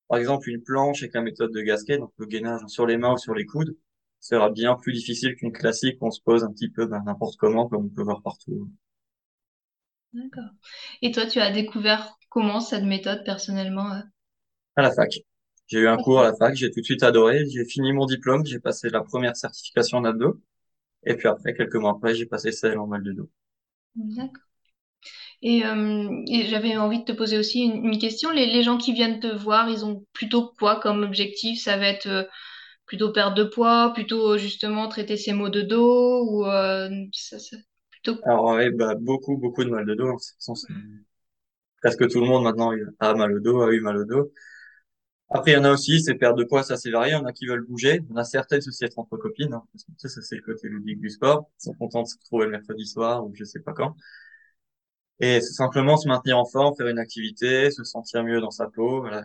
Par 0.08 0.20
exemple, 0.20 0.50
une 0.50 0.62
planche 0.62 1.02
avec 1.04 1.14
la 1.14 1.22
méthode 1.22 1.52
de 1.54 1.62
Gasquet, 1.62 1.98
donc 1.98 2.12
le 2.18 2.26
gainage 2.26 2.62
sur 2.68 2.86
les 2.86 2.98
mains 2.98 3.14
ou 3.14 3.18
sur 3.18 3.34
les 3.34 3.46
coudes, 3.46 3.76
sera 4.20 4.50
bien 4.50 4.76
plus 4.76 4.94
difficile 4.94 5.36
qu'une 5.36 5.52
classique 5.52 5.98
où 6.02 6.08
on 6.08 6.12
se 6.12 6.22
pose 6.22 6.44
un 6.44 6.52
petit 6.52 6.70
peu 6.70 6.86
ben, 6.86 7.02
n'importe 7.06 7.38
comment, 7.38 7.68
comme 7.68 7.86
on 7.86 7.90
peut 7.90 8.04
voir 8.04 8.22
partout. 8.22 8.70
D'accord. 10.14 10.52
Et 11.02 11.12
toi, 11.12 11.26
tu 11.26 11.40
as 11.40 11.52
découvert 11.52 12.18
comment 12.30 12.60
cette 12.60 12.84
méthode 12.84 13.24
personnellement 13.24 13.94
euh 13.94 14.02
À 14.76 14.82
la 14.84 14.92
fac. 14.92 15.12
J'ai 15.72 15.80
eu 15.80 15.88
un 15.88 15.96
cours 15.96 16.20
à 16.20 16.24
la 16.24 16.36
fac, 16.36 16.54
j'ai 16.54 16.70
tout 16.70 16.82
de 16.82 16.86
suite 16.86 17.02
adoré. 17.02 17.46
J'ai 17.50 17.64
fini 17.64 17.94
mon 17.94 18.06
diplôme, 18.06 18.46
j'ai 18.46 18.60
passé 18.60 18.90
la 18.90 19.02
première 19.02 19.38
certification 19.38 20.00
en 20.00 20.04
abdos. 20.04 20.42
Et 21.06 21.16
puis 21.16 21.30
après, 21.30 21.54
quelques 21.54 21.76
mois 21.76 21.92
après, 21.92 22.14
j'ai 22.14 22.26
passé 22.26 22.52
celle 22.52 22.78
en 22.78 22.88
mal 22.88 23.02
de 23.04 23.14
dos. 23.14 23.30
D'accord. 23.96 24.44
Et, 25.42 25.66
euh, 25.66 26.24
j'avais 26.50 26.76
envie 26.76 27.00
de 27.00 27.06
te 27.06 27.14
poser 27.14 27.38
aussi 27.38 27.62
une, 27.62 27.98
question. 27.98 28.32
Les, 28.32 28.64
gens 28.64 28.78
qui 28.78 28.92
viennent 28.92 29.22
te 29.22 29.34
voir, 29.34 29.70
ils 29.70 29.86
ont 29.86 30.06
plutôt 30.12 30.52
quoi 30.60 30.82
comme 30.82 31.04
objectif? 31.04 31.64
Ça 31.64 31.78
va 31.78 31.88
être 31.88 32.08
euh, 32.08 32.24
plutôt 32.86 33.14
perdre 33.14 33.38
de 33.38 33.46
poids, 33.46 33.94
plutôt 33.94 34.38
justement 34.38 34.90
traiter 34.90 35.16
ces 35.16 35.32
maux 35.32 35.50
de 35.50 35.62
dos 35.62 36.28
ou 36.30 36.46
euh, 36.48 36.90
ça, 37.14 37.38
plutôt... 37.92 38.20
Alors 38.26 38.56
ouais, 38.56 38.72
bah, 38.72 38.96
beaucoup, 39.00 39.38
beaucoup 39.38 39.64
de 39.64 39.70
mal 39.70 39.86
de 39.86 39.96
dos. 39.96 40.10
Hein. 40.10 40.54
Presque 41.82 42.10
tout 42.10 42.20
le 42.20 42.28
monde 42.28 42.44
maintenant 42.44 42.74
a 43.00 43.14
mal 43.14 43.32
au 43.32 43.40
dos, 43.40 43.62
a 43.62 43.74
eu 43.74 43.80
mal 43.80 43.96
au 43.96 44.06
dos. 44.06 44.32
Après, 45.34 45.52
il 45.52 45.54
y 45.56 45.58
en 45.58 45.64
a 45.64 45.72
aussi, 45.72 46.02
c'est 46.02 46.16
perdre 46.16 46.38
de 46.38 46.44
poids, 46.44 46.64
ça 46.64 46.78
c'est 46.78 46.92
varié. 46.92 47.14
Il 47.14 47.16
y 47.16 47.18
en 47.18 47.26
a 47.26 47.34
qui 47.34 47.46
veulent 47.46 47.66
bouger. 47.66 48.02
On 48.12 48.18
a 48.18 48.24
certaines 48.24 48.62
aussi 48.68 48.84
être 48.84 49.00
entre 49.00 49.18
copines. 49.18 49.54
Hein, 49.54 49.64
que 50.02 50.08
ça, 50.08 50.22
c'est 50.22 50.36
le 50.36 50.42
côté 50.42 50.68
ludique 50.68 51.00
du 51.00 51.10
sport. 51.10 51.50
Ils 51.60 51.64
sont 51.66 51.74
contents 51.74 52.04
de 52.04 52.08
se 52.08 52.18
retrouver 52.18 52.46
le 52.46 52.52
mercredi 52.52 52.86
soir 52.86 53.26
ou 53.26 53.32
je 53.34 53.44
sais 53.46 53.62
pas 53.62 53.74
quand. 53.74 53.96
Et 55.20 55.40
c'est 55.42 55.54
simplement 55.54 55.98
se 55.98 56.08
maintenir 56.08 56.38
en 56.38 56.46
forme, 56.46 56.76
faire 56.76 56.88
une 56.88 57.00
activité, 57.00 57.72
se 57.72 57.84
sentir 57.84 58.24
mieux 58.24 58.42
dans 58.42 58.52
sa 58.52 58.68
peau. 58.68 59.02
Voilà. 59.02 59.24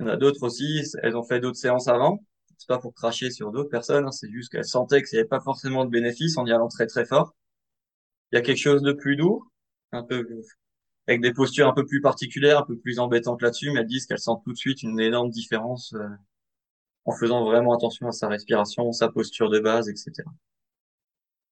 Il 0.00 0.06
y 0.06 0.10
en 0.10 0.12
a 0.12 0.16
d'autres 0.16 0.42
aussi, 0.42 0.82
elles 1.02 1.16
ont 1.16 1.24
fait 1.24 1.40
d'autres 1.40 1.56
séances 1.56 1.88
avant. 1.88 2.20
C'est 2.58 2.68
pas 2.68 2.78
pour 2.78 2.94
cracher 2.94 3.30
sur 3.30 3.52
d'autres 3.52 3.70
personnes, 3.70 4.06
hein, 4.06 4.12
c'est 4.12 4.30
juste 4.30 4.50
qu'elles 4.50 4.64
sentaient 4.64 5.02
qu'il 5.02 5.16
n'y 5.16 5.20
avait 5.20 5.28
pas 5.28 5.40
forcément 5.40 5.84
de 5.84 5.90
bénéfices 5.90 6.36
en 6.38 6.46
y 6.46 6.52
allant 6.52 6.68
très 6.68 6.86
très 6.86 7.04
fort. 7.04 7.34
Il 8.32 8.36
y 8.36 8.38
a 8.38 8.42
quelque 8.42 8.58
chose 8.58 8.82
de 8.82 8.92
plus 8.92 9.16
doux, 9.16 9.44
un 9.92 10.02
peu 10.02 10.26
avec 11.08 11.20
des 11.20 11.32
postures 11.32 11.68
un 11.68 11.72
peu 11.72 11.86
plus 11.86 12.00
particulières, 12.00 12.60
un 12.60 12.64
peu 12.66 12.76
plus 12.76 12.98
embêtantes 12.98 13.42
là-dessus, 13.42 13.70
mais 13.70 13.80
elles 13.80 13.86
disent 13.86 14.06
qu'elles 14.06 14.18
sentent 14.18 14.42
tout 14.44 14.52
de 14.52 14.58
suite 14.58 14.82
une 14.82 14.98
énorme 15.00 15.30
différence 15.30 15.92
euh, 15.94 16.06
en 17.04 17.12
faisant 17.12 17.44
vraiment 17.44 17.74
attention 17.74 18.08
à 18.08 18.12
sa 18.12 18.28
respiration, 18.28 18.92
sa 18.92 19.08
posture 19.08 19.50
de 19.50 19.60
base, 19.60 19.88
etc. 19.88 20.28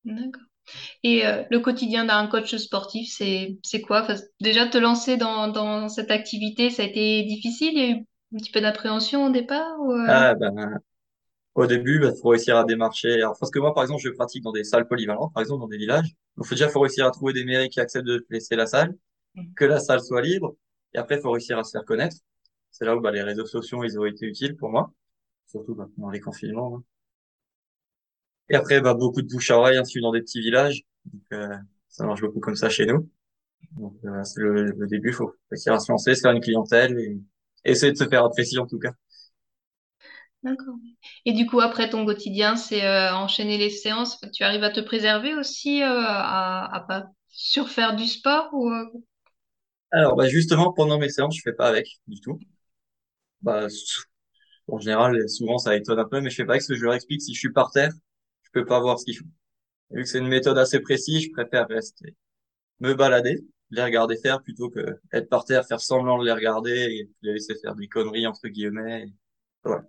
D'accord. 0.05 0.43
Et 1.03 1.27
euh, 1.27 1.43
le 1.51 1.61
quotidien 1.61 2.07
d'un 2.07 2.27
coach 2.27 2.55
sportif, 2.57 3.13
c'est 3.13 3.59
c'est 3.63 3.83
quoi? 3.83 4.07
déjà 4.41 4.67
te 4.67 4.79
lancer 4.79 5.17
dans, 5.17 5.49
dans 5.49 5.89
cette 5.89 6.11
activité, 6.11 6.71
ça 6.71 6.83
a 6.83 6.87
été 6.87 7.23
difficile? 7.25 7.73
Il 7.75 7.79
y 7.79 7.83
a 7.83 7.91
eu 7.97 8.07
un 8.35 8.39
petit 8.39 8.51
peu 8.51 8.61
d'appréhension 8.61 9.27
au 9.27 9.31
départ 9.31 9.79
ou 9.81 9.93
euh? 9.93 10.07
Ah 10.09 10.35
ben 10.35 10.81
au 11.55 11.67
début, 11.67 11.97
il 11.97 12.01
bah, 12.01 12.13
faut 12.21 12.31
réussir 12.31 12.57
à 12.57 12.65
démarcher. 12.65 13.13
Alors, 13.15 13.37
parce 13.39 13.51
que 13.51 13.59
moi, 13.61 13.73
par 13.75 13.85
exemple, 13.85 14.03
je 14.03 14.09
pratique 14.11 14.43
dans 14.43 14.53
des 14.53 14.65
salles 14.65 14.89
polyvalentes, 14.89 15.33
par 15.33 15.41
exemple 15.43 15.61
dans 15.61 15.69
des 15.69 15.77
villages. 15.77 16.09
Donc, 16.37 16.51
déjà, 16.51 16.67
il 16.67 16.71
faut 16.73 16.81
réussir 16.81 17.07
à 17.07 17.11
trouver 17.13 17.33
des 17.33 17.45
mairies 17.45 17.69
qui 17.69 17.81
acceptent 17.81 18.07
de 18.07 18.27
laisser 18.31 18.57
la 18.57 18.67
salle 18.67 18.95
que 19.57 19.65
la 19.65 19.81
salle 19.81 20.01
soit 20.01 20.23
libre. 20.23 20.57
Et 20.95 20.99
après, 20.99 21.17
il 21.17 21.23
faut 21.23 21.31
réussir 21.33 21.59
à 21.59 21.65
se 21.65 21.73
faire 21.73 21.85
connaître. 21.85 22.17
c'est 22.71 22.85
là 22.85 22.97
où 22.97 23.01
bah, 23.01 23.11
les 23.13 23.23
réseaux 23.23 23.47
sociaux 23.47 23.85
ils 23.85 23.99
ont 23.99 24.07
été 24.07 24.27
utiles 24.27 24.57
pour 24.57 24.71
moi, 24.71 24.93
surtout 25.47 25.75
bah, 25.77 25.89
pendant 25.97 26.11
les 26.11 26.21
confinements. 26.21 26.79
hein. 26.79 26.85
Et 28.49 28.55
après, 28.55 28.81
bah, 28.81 28.95
beaucoup 28.95 29.23
de 29.23 29.29
bouche 29.29 29.51
à 29.51 29.59
oreille, 29.59 29.81
dans 30.03 30.13
des 30.13 30.21
petits 30.21 30.41
villages. 30.41 30.83
Euh, 31.33 31.49
ça 31.89 32.07
marche 32.07 32.21
beaucoup 32.21 32.41
comme 32.41 32.57
ça 32.57 32.69
chez 32.69 32.87
nous. 32.87 33.09
Donc, 33.73 33.97
euh, 34.05 34.25
c'est 34.25 34.41
le, 34.43 34.65
le 34.73 34.87
début. 34.89 35.11
Il 35.11 35.15
faut 35.15 35.35
réussir 35.51 35.75
à 35.75 35.81
se 35.81 35.93
lancer, 35.93 36.15
se 36.15 36.23
faire 36.23 36.33
une 36.33 36.43
clientèle 36.43 36.99
et 37.01 37.19
essayer 37.65 37.93
de 37.93 37.99
se 37.99 38.09
faire 38.09 38.25
apprécier 38.25 38.59
en 38.61 38.67
tout 38.69 38.79
cas. 38.81 38.93
D'accord. 40.43 40.75
Et 41.25 41.33
du 41.33 41.47
coup, 41.47 41.61
après 41.61 41.89
ton 41.89 42.05
quotidien, 42.05 42.57
c'est 42.57 42.85
euh, 42.85 43.15
enchaîner 43.15 43.57
les 43.57 43.71
séances. 43.71 44.21
Tu 44.35 44.43
arrives 44.45 44.63
à 44.65 44.71
te 44.71 44.81
préserver 44.81 45.35
aussi 45.35 45.83
euh, 45.83 45.87
à, 45.89 46.75
à 46.75 46.81
pas 46.81 47.07
surfaire 47.29 47.97
du 47.97 48.07
sport 48.07 48.51
ou 48.53 48.71
euh, 48.71 48.85
Alors, 49.95 50.15
bah, 50.15 50.29
justement, 50.29 50.75
pendant 50.75 50.99
mes 50.99 51.09
séances, 51.09 51.37
je 51.39 51.43
fais 51.43 51.55
pas 51.55 51.69
avec 51.69 51.89
du 52.07 52.21
tout. 52.21 52.39
Bah, 53.43 53.69
en 54.69 54.79
général, 54.79 55.29
souvent, 55.29 55.59
ça 55.59 55.77
étonne 55.77 55.99
un 55.99 56.05
peu, 56.09 56.21
mais 56.21 56.31
je 56.31 56.37
fais 56.37 56.45
pas 56.45 56.53
avec 56.53 56.63
parce 56.63 56.69
que 56.69 56.75
je 56.75 56.85
leur 56.85 56.95
explique 56.95 57.23
si 57.23 57.35
je 57.35 57.39
suis 57.39 57.53
par 57.53 57.71
terre, 57.71 57.93
je 58.43 58.51
peux 58.53 58.65
pas 58.65 58.81
voir 58.81 58.99
ce 58.99 59.05
qu'ils 59.05 59.17
font. 59.19 59.27
Et 59.93 59.97
vu 59.97 60.03
que 60.05 60.09
c'est 60.09 60.19
une 60.19 60.29
méthode 60.29 60.59
assez 60.59 60.81
précise, 60.81 61.25
je 61.25 61.31
préfère 61.33 61.69
rester, 61.69 62.17
me 62.81 62.95
balader, 62.95 63.45
les 63.71 63.85
regarder 63.85 64.17
faire 64.19 64.43
plutôt 64.43 64.71
que 64.71 65.01
être 65.13 65.29
par 65.31 65.45
terre, 65.47 65.67
faire 65.67 65.81
semblant 65.81 66.19
de 66.21 66.27
les 66.27 66.33
regarder 66.33 66.73
et 66.73 67.11
les 67.23 67.35
laisser 67.35 67.55
faire 67.57 67.77
des 67.77 67.89
conneries, 67.89 68.27
entre 68.27 68.49
guillemets. 68.49 69.05
Et 69.09 69.15
voilà. 69.65 69.85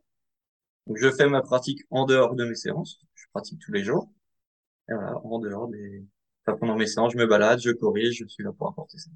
Donc, 0.88 0.98
je 0.98 1.12
fais 1.12 1.28
ma 1.30 1.42
pratique 1.42 1.82
en 1.92 2.06
dehors 2.06 2.36
de 2.36 2.46
mes 2.46 2.56
séances. 2.56 3.00
Je 3.16 3.26
pratique 3.34 3.60
tous 3.62 3.72
les 3.74 3.84
jours. 3.84 4.10
Et 4.90 4.94
voilà, 4.94 5.18
en 5.26 5.40
dehors 5.40 5.68
des, 5.70 6.06
enfin, 6.46 6.58
pendant 6.60 6.78
mes 6.78 6.88
séances, 6.88 7.14
je 7.14 7.18
me 7.20 7.28
balade, 7.28 7.60
je 7.62 7.72
corrige, 7.72 8.20
je 8.20 8.28
suis 8.28 8.44
là 8.44 8.52
pour 8.54 8.70
apporter 8.70 8.98
ça. 9.00 9.12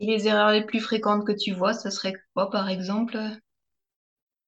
Et 0.00 0.06
les 0.06 0.26
erreurs 0.26 0.52
les 0.52 0.64
plus 0.64 0.80
fréquentes 0.80 1.26
que 1.26 1.32
tu 1.32 1.52
vois, 1.52 1.72
ça 1.72 1.90
serait 1.90 2.14
quoi, 2.34 2.50
par 2.50 2.68
exemple? 2.68 3.18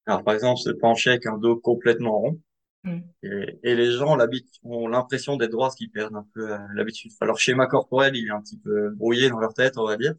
Alors, 0.05 0.23
par 0.23 0.33
exemple, 0.33 0.59
se 0.59 0.69
pencher 0.69 1.11
avec 1.11 1.25
un 1.25 1.37
dos 1.37 1.57
complètement 1.57 2.19
rond. 2.19 2.41
Hmm. 2.83 2.99
Et, 3.23 3.59
et 3.63 3.75
les 3.75 3.91
gens 3.91 4.17
ont 4.63 4.87
l'impression 4.87 5.35
d'être 5.35 5.51
droits, 5.51 5.69
ce 5.69 5.75
qui 5.75 5.89
perdent 5.89 6.15
un 6.15 6.27
peu 6.33 6.53
euh, 6.53 6.57
l'habitude. 6.75 7.11
Enfin, 7.13 7.25
leur 7.25 7.39
schéma 7.39 7.67
corporel, 7.67 8.15
il 8.15 8.27
est 8.27 8.31
un 8.31 8.41
petit 8.41 8.57
peu 8.57 8.91
brouillé 8.91 9.29
dans 9.29 9.39
leur 9.39 9.53
tête, 9.53 9.77
on 9.77 9.85
va 9.85 9.97
dire. 9.97 10.13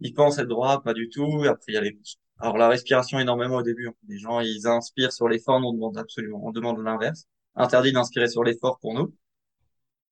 Ils 0.00 0.12
pensent 0.12 0.38
être 0.38 0.48
droits, 0.48 0.82
pas 0.82 0.92
du 0.92 1.08
tout. 1.08 1.44
Et 1.44 1.48
après, 1.48 1.72
il 1.72 1.74
y 1.74 1.78
a 1.78 1.80
les... 1.80 1.98
Alors, 2.38 2.58
la 2.58 2.68
respiration 2.68 3.18
énormément 3.18 3.56
au 3.56 3.62
début. 3.62 3.88
hein. 3.88 3.94
Les 4.08 4.18
gens, 4.18 4.40
ils 4.40 4.66
inspirent 4.66 5.12
sur 5.12 5.28
l'effort, 5.28 5.60
on 5.64 5.72
demande 5.72 5.98
absolument, 5.98 6.40
on 6.44 6.50
demande 6.50 6.82
l'inverse. 6.82 7.26
Interdit 7.54 7.92
d'inspirer 7.92 8.28
sur 8.28 8.44
l'effort 8.44 8.78
pour 8.80 8.94
nous. 8.94 9.14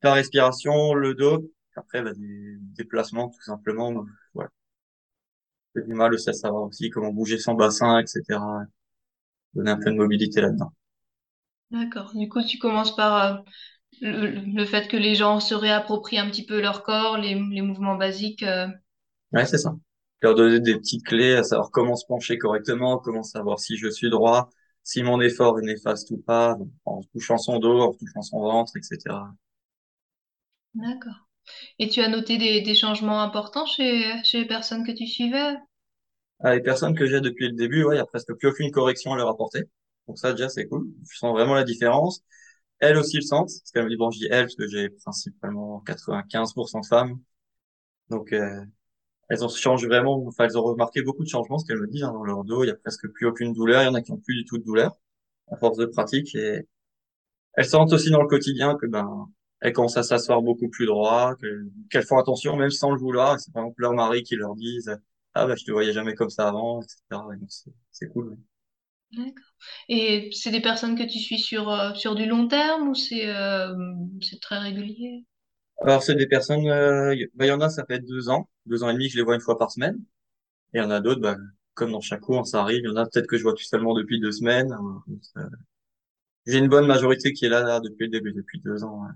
La 0.03 0.13
respiration, 0.15 0.95
le 0.95 1.15
dos. 1.15 1.51
Après, 1.77 2.03
bah, 2.03 2.13
des 2.15 2.57
déplacements, 2.77 3.29
tout 3.29 3.43
simplement. 3.43 3.93
Donc, 3.93 4.07
J'ai 5.75 5.83
du 5.83 5.95
mal 5.95 6.13
aussi 6.13 6.29
à 6.29 6.35
savoir 6.35 6.65
aussi 6.65 6.91
comment 6.91 7.11
bouger 7.11 7.39
son 7.39 7.55
bassin, 7.55 8.01
etc. 8.01 8.67
Donner 9.55 9.73
un 9.73 9.79
peu 9.79 9.91
de 9.93 9.97
mobilité 9.97 10.41
là-dedans. 10.43 10.73
D'accord. 11.71 12.13
Du 12.15 12.29
coup, 12.29 12.43
tu 12.43 12.59
commences 12.59 12.95
par 12.97 13.15
euh, 13.25 13.39
le, 14.03 14.31
le 14.31 14.65
fait 14.67 14.89
que 14.89 14.97
les 14.99 15.15
gens 15.15 15.41
se 15.41 15.55
réapproprient 15.55 16.19
un 16.19 16.29
petit 16.31 16.45
peu 16.47 16.61
leur 16.61 16.83
corps, 16.83 17.19
les, 17.19 17.35
les 17.35 17.63
mouvements 17.63 17.97
basiques. 17.97 18.43
euh. 18.43 18.69
Ouais, 19.33 19.47
c'est 19.47 19.57
ça. 19.59 19.75
Leur 20.23 20.35
donner 20.35 20.61
des 20.61 20.77
petites 20.77 21.05
clés, 21.07 21.35
à 21.35 21.43
savoir 21.43 21.71
comment 21.71 21.97
se 21.97 22.05
pencher 22.07 22.37
correctement, 22.39 22.99
comment 22.99 23.23
savoir 23.23 23.59
si 23.61 23.77
je 23.77 23.89
suis 23.89 24.11
droit, 24.11 24.51
si 24.83 25.03
mon 25.03 25.21
effort 25.21 25.59
est 25.59 25.63
néfaste 25.63 26.11
ou 26.11 26.19
pas, 26.19 26.57
en 26.85 27.03
touchant 27.13 27.39
son 27.39 27.59
dos, 27.59 27.81
en 27.81 27.93
touchant 27.95 28.23
son 28.23 28.41
ventre, 28.41 28.73
etc. 28.77 29.33
D'accord. 30.75 31.28
Et 31.79 31.89
tu 31.89 32.01
as 32.01 32.09
noté 32.09 32.39
des, 32.39 32.61
des 32.63 32.75
changements 32.75 33.23
importants 33.23 33.67
chez, 33.67 34.05
chez 34.25 34.41
les 34.41 34.47
personnes 34.47 34.87
que 34.87 34.93
tu 34.93 35.07
suivais? 35.07 35.55
Ah, 36.41 36.55
les 36.55 36.61
personnes 36.63 36.95
que 36.95 37.07
j'ai 37.07 37.21
depuis 37.21 37.49
le 37.49 37.55
début, 37.55 37.85
ouais, 37.85 37.97
il 37.97 37.99
y 37.99 38.01
a 38.01 38.07
presque 38.07 38.33
plus 38.35 38.49
aucune 38.49 38.71
correction 38.71 39.13
à 39.13 39.17
leur 39.17 39.29
apporter. 39.29 39.65
Donc 40.07 40.19
ça, 40.19 40.33
déjà, 40.33 40.49
c'est 40.49 40.67
cool. 40.69 40.87
Je 41.11 41.19
sens 41.19 41.33
vraiment 41.33 41.55
la 41.55 41.65
différence. 41.65 42.23
Elles 42.81 42.99
aussi 42.99 43.17
le 43.17 43.23
sentent. 43.23 43.49
Parce 43.49 43.73
qu'elles 43.73 43.85
me 43.85 43.91
disent, 43.91 43.99
bon, 43.99 44.11
je 44.11 44.19
dis 44.21 44.29
elles 44.31 44.45
parce 44.47 44.57
que 44.57 44.69
j'ai 44.69 44.91
principalement 44.91 45.81
95% 45.81 46.81
de 46.81 46.87
femmes. 46.87 47.21
Donc, 48.11 48.33
euh, 48.33 48.65
elles 49.31 49.45
ont 49.45 49.49
changé 49.49 49.87
vraiment, 49.89 50.25
enfin, 50.27 50.45
elles 50.47 50.59
ont 50.59 50.65
remarqué 50.65 51.03
beaucoup 51.03 51.25
de 51.25 51.29
changements, 51.31 51.59
ce 51.59 51.67
qu'elles 51.67 51.81
me 51.81 51.89
disent, 51.89 52.05
hein, 52.05 52.13
dans 52.13 52.25
leur 52.25 52.45
dos. 52.45 52.65
Il 52.65 52.69
y 52.69 52.71
a 52.71 52.77
presque 52.77 53.09
plus 53.13 53.27
aucune 53.27 53.53
douleur. 53.55 53.83
Il 53.83 53.87
y 53.87 53.89
en 53.89 53.95
a 53.95 54.03
qui 54.03 54.13
ont 54.13 54.19
plus 54.19 54.37
du 54.37 54.45
tout 54.47 54.59
de 54.59 54.65
douleur 54.65 54.97
à 55.53 55.57
force 55.59 55.79
de 55.79 55.87
pratique. 55.87 56.35
Et 56.37 56.67
elles 57.55 57.67
sentent 57.67 57.93
aussi 57.93 58.11
dans 58.11 58.23
le 58.23 58.29
quotidien 58.29 58.77
que, 58.77 58.87
ben, 58.87 59.29
elles 59.61 59.73
commencent 59.73 59.97
à 59.97 60.03
s'asseoir 60.03 60.43
beaucoup 60.43 60.69
plus 60.69 60.87
droit, 60.87 61.35
que- 61.37 61.67
qu'elles 61.91 62.07
font 62.07 62.19
attention, 62.19 62.57
même 62.57 62.71
sans 62.71 62.93
le 62.93 62.99
vouloir. 63.01 63.39
C'est 63.41 63.53
par 63.53 63.63
exemple 63.65 63.81
leur 63.83 63.93
mari 63.95 64.23
qui 64.23 64.37
leur 64.37 64.55
disent, 64.57 64.91
ah, 65.35 65.47
bah, 65.47 65.55
je 65.57 65.65
te 65.65 65.71
voyais 65.73 65.93
jamais 65.93 66.15
comme 66.15 66.31
ça 66.31 66.49
avant, 66.49 66.81
etc. 66.83 67.29
Et 67.35 67.39
c'est 67.93 68.09
cool. 68.11 68.31
ouais. 68.31 68.37
D'accord. 69.13 69.45
Et 69.89 70.31
c'est 70.33 70.51
des 70.51 70.61
personnes 70.63 70.97
que 70.99 71.03
tu 71.03 71.19
suis 71.19 71.39
sur, 71.39 71.69
euh, 71.71 71.95
sur 71.95 72.15
du 72.15 72.27
long 72.27 72.47
terme 72.49 72.89
ou 72.89 72.95
c'est 72.95 73.27
euh, 73.29 73.75
c'est 74.23 74.41
très 74.41 74.59
régulier? 74.59 75.25
Alors, 75.83 76.03
c'est 76.03 76.15
des 76.15 76.27
personnes, 76.27 76.67
euh, 76.69 77.15
y- 77.15 77.27
bah, 77.35 77.47
il 77.47 77.49
y 77.49 77.53
en 77.53 77.61
a, 77.61 77.69
ça 77.69 77.85
fait 77.87 78.01
deux 78.01 78.29
ans, 78.29 78.49
deux 78.67 78.83
ans 78.83 78.91
et 78.91 78.93
demi 78.95 79.07
que 79.07 79.13
je 79.13 79.19
les 79.19 79.25
vois 79.25 79.35
une 79.35 79.41
fois 79.41 79.59
par 79.59 79.71
semaine. 79.71 79.97
Et 80.75 80.79
il 80.79 80.83
y 80.83 80.85
en 80.85 80.91
a 80.91 81.01
d'autres, 81.01 81.21
bah, 81.21 81.37
comme 81.75 81.93
dans 81.93 82.01
chaque 82.03 82.21
cours, 82.23 82.47
ça 82.47 82.63
arrive. 82.63 82.81
Il 82.85 82.87
y 82.87 82.89
en 82.93 82.97
a 82.97 83.07
peut-être 83.07 83.27
que 83.29 83.39
je 83.39 83.43
vois 83.45 83.55
tout 83.55 83.65
seulement 83.65 83.95
depuis 83.95 84.21
deux 84.21 84.33
semaines. 84.33 84.73
Euh, 84.73 85.41
euh, 85.43 85.49
J'ai 86.47 86.59
une 86.59 86.69
bonne 86.69 86.89
majorité 86.89 87.33
qui 87.33 87.47
est 87.47 87.49
là, 87.49 87.63
là, 87.63 87.79
depuis 87.81 88.07
le 88.07 88.11
début, 88.11 88.33
depuis 88.33 88.61
deux 88.61 88.83
ans. 88.85 89.05
ouais. 89.05 89.13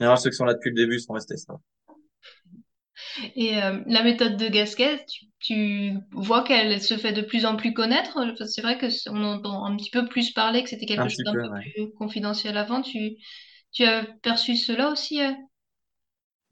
Ceux 0.00 0.30
qui 0.30 0.36
sont 0.36 0.44
là 0.46 0.54
depuis 0.54 0.70
le 0.70 0.76
début 0.76 1.00
sont 1.00 1.12
restés 1.12 1.36
ça. 1.36 1.54
Et 3.36 3.62
euh, 3.62 3.80
la 3.86 4.02
méthode 4.02 4.36
de 4.36 4.48
Gasquet, 4.48 5.04
tu, 5.08 5.26
tu 5.40 5.92
vois 6.12 6.42
qu'elle 6.44 6.80
se 6.82 6.96
fait 6.96 7.12
de 7.12 7.22
plus 7.22 7.46
en 7.46 7.56
plus 7.56 7.72
connaître? 7.72 8.18
C'est 8.46 8.62
vrai 8.62 8.78
que 8.78 8.88
c- 8.90 9.08
on 9.12 9.22
entend 9.24 9.64
un 9.64 9.76
petit 9.76 9.90
peu 9.90 10.06
plus 10.08 10.32
parler, 10.32 10.62
que 10.62 10.68
c'était 10.70 10.86
quelque 10.86 11.04
Un 11.04 11.08
chose 11.08 11.22
d'un 11.24 11.36
peu, 11.36 11.42
peu 11.42 11.48
ouais. 11.48 11.62
plus 11.74 11.92
confidentiel 11.94 12.56
avant. 12.56 12.82
Tu, 12.82 13.12
tu 13.72 13.84
as 13.84 14.04
perçu 14.22 14.56
cela 14.56 14.90
aussi? 14.90 15.22
euh? 15.22 15.32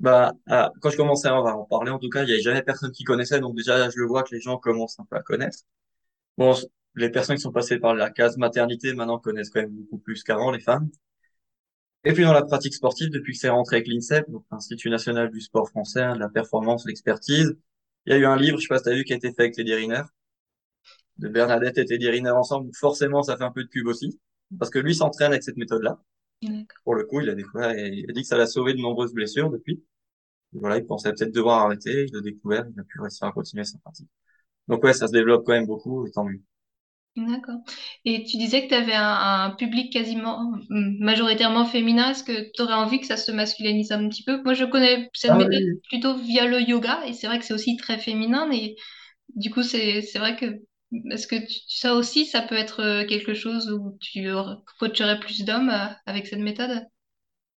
Bah, 0.00 0.32
ah, 0.48 0.70
quand 0.82 0.90
je 0.90 0.96
commençais 0.96 1.28
à 1.28 1.34
en 1.34 1.64
parler, 1.64 1.90
en 1.90 1.98
tout 1.98 2.08
cas, 2.10 2.22
il 2.24 2.28
y 2.28 2.32
avait 2.32 2.42
jamais 2.42 2.62
personne 2.62 2.92
qui 2.92 3.04
connaissait. 3.04 3.40
Donc 3.40 3.56
déjà, 3.56 3.88
je 3.90 3.98
le 3.98 4.06
vois 4.06 4.22
que 4.22 4.34
les 4.34 4.40
gens 4.40 4.58
commencent 4.58 4.98
un 5.00 5.04
peu 5.08 5.16
à 5.16 5.22
connaître. 5.22 5.58
Bon, 6.38 6.54
les 6.96 7.10
personnes 7.10 7.36
qui 7.36 7.42
sont 7.42 7.52
passées 7.52 7.78
par 7.80 7.94
la 7.94 8.10
case 8.10 8.36
maternité 8.38 8.94
maintenant 8.94 9.18
connaissent 9.20 9.50
quand 9.50 9.60
même 9.62 9.72
beaucoup 9.74 9.98
plus 9.98 10.22
qu'avant, 10.24 10.52
les 10.52 10.60
femmes. 10.60 10.90
Et 12.04 12.12
puis 12.12 12.22
dans 12.24 12.32
la 12.32 12.42
pratique 12.42 12.74
sportive, 12.74 13.10
depuis 13.10 13.32
que 13.32 13.38
c'est 13.38 13.48
rentré 13.48 13.76
avec 13.76 13.88
l'INSEP, 13.88 14.30
donc 14.30 14.44
l'Institut 14.52 14.90
national 14.90 15.30
du 15.30 15.40
sport 15.40 15.68
français, 15.68 16.02
hein, 16.02 16.14
de 16.14 16.20
la 16.20 16.28
performance, 16.28 16.86
l'expertise, 16.86 17.56
il 18.06 18.12
y 18.12 18.16
a 18.16 18.18
eu 18.18 18.26
un 18.26 18.36
livre, 18.36 18.58
je 18.58 18.62
sais 18.62 18.68
pas 18.68 18.78
si 18.78 18.84
t'as 18.84 18.94
vu, 18.94 19.04
qui 19.04 19.12
a 19.12 19.16
été 19.16 19.32
fait 19.32 19.42
avec 19.42 19.54
Teddy 19.54 19.74
Riner, 19.74 20.02
de 21.18 21.28
Bernadette 21.28 21.78
et 21.78 21.84
Teddy 21.84 22.08
Riner 22.08 22.30
ensemble. 22.30 22.66
Donc 22.66 22.76
Forcément, 22.76 23.22
ça 23.22 23.36
fait 23.36 23.44
un 23.44 23.50
peu 23.52 23.64
de 23.64 23.68
pub 23.68 23.86
aussi, 23.86 24.18
parce 24.58 24.70
que 24.70 24.78
lui 24.78 24.94
s'entraîne 24.94 25.32
avec 25.32 25.42
cette 25.42 25.56
méthode-là. 25.56 26.00
Pour 26.84 26.94
le 26.94 27.04
coup, 27.04 27.20
il 27.20 27.30
a 27.30 27.34
découvert 27.34 27.70
et 27.72 27.88
il 27.88 28.10
a 28.10 28.12
dit 28.12 28.22
que 28.22 28.28
ça 28.28 28.36
l'a 28.36 28.46
sauvé 28.46 28.74
de 28.74 28.80
nombreuses 28.80 29.12
blessures 29.14 29.50
depuis. 29.50 29.84
Et 30.54 30.58
voilà, 30.60 30.78
il 30.78 30.86
pensait 30.86 31.12
peut-être 31.12 31.32
devoir 31.34 31.62
arrêter, 31.66 32.06
il 32.08 32.14
l'a 32.14 32.22
découvert, 32.22 32.66
il 32.72 32.80
a 32.80 32.84
pu 32.84 33.00
réussir 33.00 33.26
à 33.28 33.32
continuer 33.32 33.64
sa 33.64 33.78
pratique. 33.78 34.08
Donc 34.68 34.84
ouais, 34.84 34.94
ça 34.94 35.08
se 35.08 35.12
développe 35.12 35.44
quand 35.46 35.52
même 35.54 35.66
beaucoup, 35.66 36.06
et 36.06 36.12
tant 36.12 36.24
mieux. 36.24 36.42
D'accord. 37.16 37.60
Et 38.04 38.24
tu 38.24 38.36
disais 38.38 38.64
que 38.64 38.68
tu 38.70 38.74
avais 38.74 38.92
un, 38.94 39.04
un 39.46 39.50
public 39.50 39.92
quasiment 39.92 40.52
hum, 40.70 40.96
majoritairement 40.98 41.64
féminin. 41.64 42.10
Est-ce 42.10 42.24
que 42.24 42.50
tu 42.52 42.60
aurais 42.62 42.74
envie 42.74 42.98
que 43.00 43.06
ça 43.06 43.16
se 43.16 43.30
masculinise 43.30 43.92
un 43.92 44.08
petit 44.08 44.24
peu? 44.24 44.42
Moi, 44.42 44.54
je 44.54 44.64
connais 44.64 45.08
cette 45.14 45.32
Ah 45.32 45.36
méthode 45.36 45.62
oui. 45.62 45.80
plutôt 45.88 46.16
via 46.18 46.46
le 46.46 46.60
yoga 46.60 47.06
et 47.06 47.12
c'est 47.12 47.28
vrai 47.28 47.38
que 47.38 47.44
c'est 47.44 47.54
aussi 47.54 47.76
très 47.76 47.98
féminin, 47.98 48.46
mais 48.48 48.74
du 49.36 49.50
coup, 49.50 49.62
c'est 49.62 50.02
vrai 50.16 50.36
que 50.36 50.46
est-ce 51.12 51.26
que 51.28 51.36
tu- 51.36 51.60
ça 51.68 51.94
aussi, 51.94 52.26
ça 52.26 52.42
peut 52.42 52.56
être 52.56 52.80
euh, 52.82 53.06
quelque 53.06 53.34
chose 53.34 53.70
où 53.72 53.98
tu 54.00 54.26
coacherais 54.78 55.20
plus 55.20 55.44
d'hommes 55.44 55.70
euh, 55.70 55.86
avec 56.06 56.26
cette 56.28 56.40
méthode? 56.40 56.86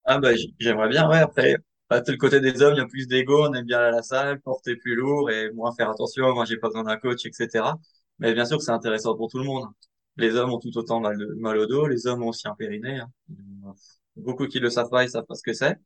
Ah 0.05 0.19
bah 0.19 0.31
j'aimerais 0.61 0.89
bien, 0.89 1.09
ouais. 1.09 1.19
Après, 1.19 1.57
bah, 1.89 2.03
le 2.07 2.17
côté 2.17 2.41
des 2.41 2.61
hommes, 2.63 2.75
il 2.75 2.79
y 2.79 2.81
a 2.81 2.87
plus 2.87 3.07
d'ego, 3.09 3.47
on 3.49 3.53
aime 3.55 3.65
bien 3.65 3.79
aller 3.79 3.89
à 3.89 3.91
la 3.93 4.03
salle, 4.03 4.41
porter 4.41 4.77
plus 4.77 4.95
lourd 4.95 5.31
et 5.31 5.51
moins 5.53 5.73
faire 5.75 5.91
attention. 5.91 6.35
Moi, 6.35 6.45
j'ai 6.45 6.59
pas 6.59 6.69
besoin 6.69 6.85
d'un 6.85 6.97
coach, 6.99 7.25
etc. 7.27 7.79
Mais 8.19 8.35
bien 8.35 8.45
sûr 8.45 8.59
que 8.59 8.65
c'est 8.65 8.71
intéressant 8.73 9.17
pour 9.17 9.31
tout 9.31 9.39
le 9.39 9.45
monde. 9.45 9.67
Les 10.17 10.37
hommes 10.37 10.53
ont 10.53 10.59
tout 10.61 10.77
autant 10.79 11.01
mal, 11.01 11.19
de- 11.19 11.35
mal 11.39 11.59
au 11.59 11.67
dos, 11.67 11.87
les 11.89 12.07
hommes 12.07 12.23
ont 12.23 12.29
aussi 12.29 12.49
un 12.49 12.55
périnée. 12.55 13.01
hein. 13.01 13.11
Beaucoup 14.17 14.47
qui 14.49 14.59
le 14.61 14.71
savent 14.71 14.91
pas, 14.91 15.05
ils 15.05 15.11
savent 15.11 15.27
pas 15.27 15.35
ce 15.37 15.43
que 15.43 15.53
c'est. 15.53 15.79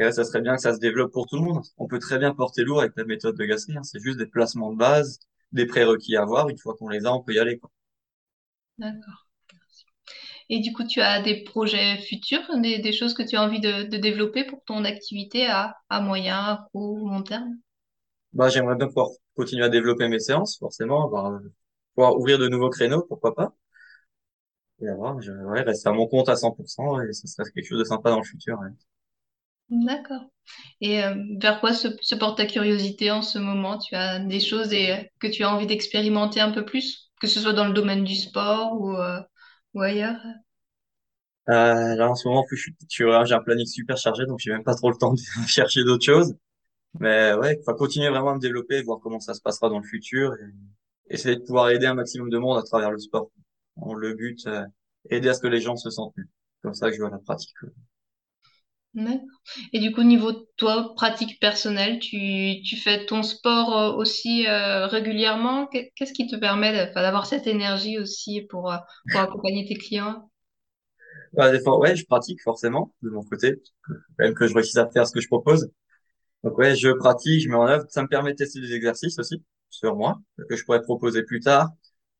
Et 0.00 0.02
là, 0.02 0.10
ça 0.10 0.24
serait 0.24 0.40
bien 0.40 0.56
que 0.56 0.62
ça 0.62 0.74
se 0.74 0.80
développe 0.80 1.12
pour 1.12 1.28
tout 1.28 1.36
le 1.36 1.42
monde. 1.42 1.62
On 1.76 1.86
peut 1.86 2.00
très 2.00 2.18
bien 2.18 2.34
porter 2.34 2.64
lourd 2.64 2.80
avec 2.80 2.90
la 2.96 3.04
méthode 3.04 3.36
de 3.36 3.44
Gasquet. 3.44 3.76
hein. 3.76 3.84
C'est 3.84 4.00
juste 4.00 4.18
des 4.18 4.26
placements 4.26 4.72
de 4.72 4.76
base, 4.76 5.20
des 5.52 5.64
prérequis 5.64 6.16
à 6.16 6.22
avoir. 6.22 6.48
Une 6.48 6.58
fois 6.58 6.74
qu'on 6.76 6.88
les 6.88 7.06
a, 7.06 7.12
on 7.14 7.22
peut 7.22 7.34
y 7.34 7.38
aller, 7.38 7.56
quoi. 7.58 7.70
D'accord. 8.78 9.28
Et 10.50 10.60
du 10.60 10.72
coup, 10.74 10.84
tu 10.86 11.00
as 11.00 11.22
des 11.22 11.44
projets 11.44 11.96
futurs, 12.02 12.42
des, 12.58 12.78
des 12.78 12.92
choses 12.92 13.14
que 13.14 13.22
tu 13.22 13.36
as 13.36 13.42
envie 13.42 13.60
de, 13.60 13.84
de 13.84 13.96
développer 13.96 14.44
pour 14.44 14.62
ton 14.64 14.84
activité 14.84 15.46
à, 15.46 15.76
à 15.88 16.00
moyen, 16.02 16.36
à 16.38 16.68
court 16.72 17.02
ou 17.02 17.08
long 17.08 17.22
terme? 17.22 17.54
Bah, 18.32 18.48
j'aimerais 18.48 18.74
bien 18.76 18.88
pouvoir 18.88 19.08
continuer 19.40 19.64
à 19.64 19.68
développer 19.68 20.08
mes 20.08 20.18
séances, 20.20 20.58
forcément, 20.58 21.04
avoir, 21.06 21.26
euh, 21.32 21.38
pouvoir 21.94 22.16
ouvrir 22.18 22.38
de 22.38 22.48
nouveaux 22.48 22.70
créneaux, 22.70 23.04
pourquoi 23.08 23.34
pas. 23.34 23.54
Et 24.82 24.88
avoir, 24.88 25.20
je, 25.22 25.30
ouais, 25.30 25.62
rester 25.62 25.88
à 25.88 25.92
mon 25.92 26.08
compte 26.08 26.28
à 26.28 26.34
100% 26.34 27.00
et 27.00 27.12
ce 27.12 27.26
serait 27.28 27.48
quelque 27.52 27.66
chose 27.68 27.78
de 27.78 27.84
sympa 27.84 28.10
dans 28.10 28.18
le 28.18 28.24
futur. 28.24 28.58
ouais. 28.58 28.70
D'accord. 29.70 30.22
Et 30.80 31.02
euh, 31.04 31.14
vers 31.40 31.60
quoi 31.60 31.72
se, 31.74 31.88
se 32.02 32.14
porte 32.16 32.38
ta 32.38 32.46
curiosité 32.46 33.10
en 33.12 33.22
ce 33.22 33.38
moment? 33.38 33.78
Tu 33.78 33.94
as 33.96 34.18
des 34.20 34.40
choses 34.40 34.72
et, 34.72 35.10
que 35.20 35.28
tu 35.28 35.44
as 35.44 35.54
envie 35.54 35.66
d'expérimenter 35.66 36.40
un 36.40 36.52
peu 36.52 36.64
plus, 36.64 37.10
que 37.20 37.26
ce 37.28 37.40
soit 37.40 37.52
dans 37.54 37.66
le 37.66 37.74
domaine 37.74 38.04
du 38.04 38.16
sport 38.16 38.80
ou, 38.80 38.96
euh, 38.96 39.20
ou 39.74 39.82
ailleurs? 39.82 40.20
Euh, 41.48 41.96
là, 41.96 42.08
en 42.10 42.14
ce 42.14 42.28
moment, 42.28 42.44
je 42.50 42.56
suis- 42.56 42.74
j'ai 42.88 43.04
un 43.34 43.40
planning 43.42 43.66
super 43.66 43.96
chargé, 43.96 44.24
donc 44.26 44.38
j'ai 44.38 44.52
même 44.52 44.62
pas 44.64 44.74
trop 44.74 44.90
le 44.90 44.96
temps 44.96 45.12
de 45.14 45.20
chercher 45.48 45.84
d'autres 45.84 46.04
choses. 46.04 46.34
Mais 46.98 47.34
ouais, 47.34 47.56
enfin, 47.60 47.74
continuer 47.74 48.08
vraiment 48.10 48.30
à 48.30 48.34
me 48.34 48.40
développer, 48.40 48.82
voir 48.82 48.98
comment 49.00 49.20
ça 49.20 49.34
se 49.34 49.40
passera 49.40 49.68
dans 49.68 49.78
le 49.78 49.84
futur 49.86 50.34
et 50.34 51.14
essayer 51.14 51.36
de 51.36 51.42
pouvoir 51.42 51.70
aider 51.70 51.86
un 51.86 51.94
maximum 51.94 52.30
de 52.30 52.38
monde 52.38 52.58
à 52.58 52.62
travers 52.62 52.90
le 52.90 52.98
sport. 52.98 53.30
Bon, 53.76 53.94
le 53.94 54.14
but, 54.14 54.46
euh, 54.46 54.64
aider 55.10 55.28
à 55.28 55.34
ce 55.34 55.40
que 55.40 55.46
les 55.48 55.60
gens 55.60 55.76
se 55.76 55.90
sentent 55.90 56.16
mieux. 56.16 56.28
Comme 56.62 56.74
ça 56.74 56.90
que 56.90 56.96
je 56.96 57.00
vois 57.00 57.10
la 57.10 57.18
pratique. 57.18 57.54
D'accord. 58.94 59.24
Et 59.72 59.78
du 59.80 59.92
coup, 59.92 60.02
niveau 60.02 60.32
de 60.32 60.46
toi, 60.56 60.94
pratique 60.96 61.38
personnelle, 61.40 61.98
tu, 62.00 62.60
tu 62.64 62.76
fais 62.76 63.06
ton 63.06 63.22
sport 63.22 63.76
euh, 63.78 63.92
aussi 63.96 64.46
euh, 64.48 64.86
régulièrement? 64.88 65.66
Qu'est- 65.68 65.92
Qu'est-ce 65.96 66.12
qui 66.12 66.26
te 66.26 66.36
permet 66.36 66.72
d'avoir 66.94 67.26
cette 67.26 67.46
énergie 67.46 67.98
aussi 67.98 68.42
pour, 68.50 68.72
euh, 68.72 68.76
pour 69.10 69.20
accompagner 69.20 69.64
tes 69.66 69.76
clients? 69.76 70.28
Bah, 71.32 71.50
des 71.52 71.60
fois, 71.60 71.78
ouais, 71.78 71.96
je 71.96 72.04
pratique 72.06 72.40
forcément 72.42 72.92
de 73.02 73.10
mon 73.10 73.22
côté. 73.22 73.60
Même 74.18 74.34
que 74.34 74.46
je 74.46 74.54
réussisse 74.54 74.76
à 74.76 74.88
faire 74.90 75.06
ce 75.06 75.12
que 75.14 75.20
je 75.20 75.28
propose. 75.28 75.70
Donc 76.44 76.56
ouais, 76.58 76.74
je 76.74 76.90
pratique, 76.90 77.42
je 77.42 77.48
mets 77.48 77.56
en 77.56 77.66
œuvre. 77.66 77.84
Ça 77.90 78.02
me 78.02 78.08
permet 78.08 78.32
de 78.32 78.36
tester 78.36 78.60
des 78.60 78.72
exercices 78.72 79.18
aussi 79.18 79.42
sur 79.70 79.96
moi 79.96 80.20
que 80.48 80.56
je 80.56 80.64
pourrais 80.64 80.82
proposer 80.82 81.22
plus 81.22 81.40
tard. 81.40 81.68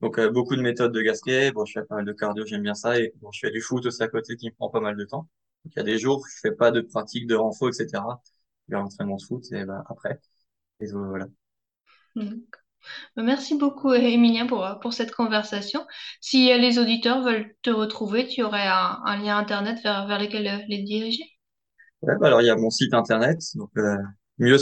Donc 0.01 0.19
euh, 0.19 0.31
beaucoup 0.31 0.57
de 0.57 0.63
méthodes 0.63 0.93
de 0.93 1.03
gasquet. 1.03 1.53
Bon, 1.53 1.65
je 1.65 1.73
fais 1.81 1.87
pas 1.87 1.97
mal 1.97 2.05
de 2.05 2.13
cardio, 2.13 2.45
j'aime 2.47 2.63
bien 2.63 2.75
ça. 2.75 2.99
Et 2.99 3.13
bon, 3.21 3.31
je 3.33 3.41
fais 3.41 3.51
du 3.51 3.61
foot 3.61 3.85
aussi 3.87 4.03
à 4.03 4.09
côté 4.09 4.37
qui 4.37 4.47
me 4.49 4.55
prend 4.55 4.71
pas 4.71 4.81
mal 4.81 4.97
de 4.97 5.05
temps. 5.05 5.29
Donc 5.65 5.75
il 5.75 5.79
y 5.79 5.81
a 5.81 5.85
des 5.85 5.99
jours 5.99 6.25
je 6.29 6.41
fais 6.41 6.53
pas 6.55 6.71
de 6.71 6.81
pratique 6.81 7.27
de 7.27 7.35
renfo, 7.35 7.69
etc. 7.69 8.03
Je 8.69 8.75
vais 8.75 8.81
l'entraînement 8.81 9.17
de 9.17 9.23
foot 9.23 9.45
et 9.53 9.65
bah, 9.65 9.85
après. 9.89 10.21
Et 10.81 10.87
voilà. 10.93 11.27
Mm. 12.15 12.41
Merci 13.17 13.57
beaucoup, 13.57 13.93
Emilien, 13.93 14.47
pour, 14.47 14.65
euh, 14.65 14.75
pour 14.77 14.93
cette 14.93 15.13
conversation. 15.13 15.87
Si 16.21 16.53
euh, 16.53 16.59
les 16.59 16.79
auditeurs 16.79 17.23
veulent 17.23 17.55
te 17.63 17.71
retrouver, 17.71 18.27
tu 18.27 18.43
aurais 18.43 18.67
un, 18.67 19.17
lien 19.17 19.37
internet 19.37 19.83
vers, 19.83 20.07
vers 20.07 20.19
lequel 20.19 20.47
euh, 20.47 20.65
les 20.69 20.83
diriger? 20.83 21.25
Ouais, 22.03 22.15
bah 22.19 22.29
alors 22.29 22.41
il 22.41 22.47
y 22.47 22.51
a 22.51 22.57
mon 22.57 22.71
site 22.71 22.95
internet, 22.95 23.39
donc 23.55 23.71
euh, 23.77 23.97
mieux. 24.39 24.57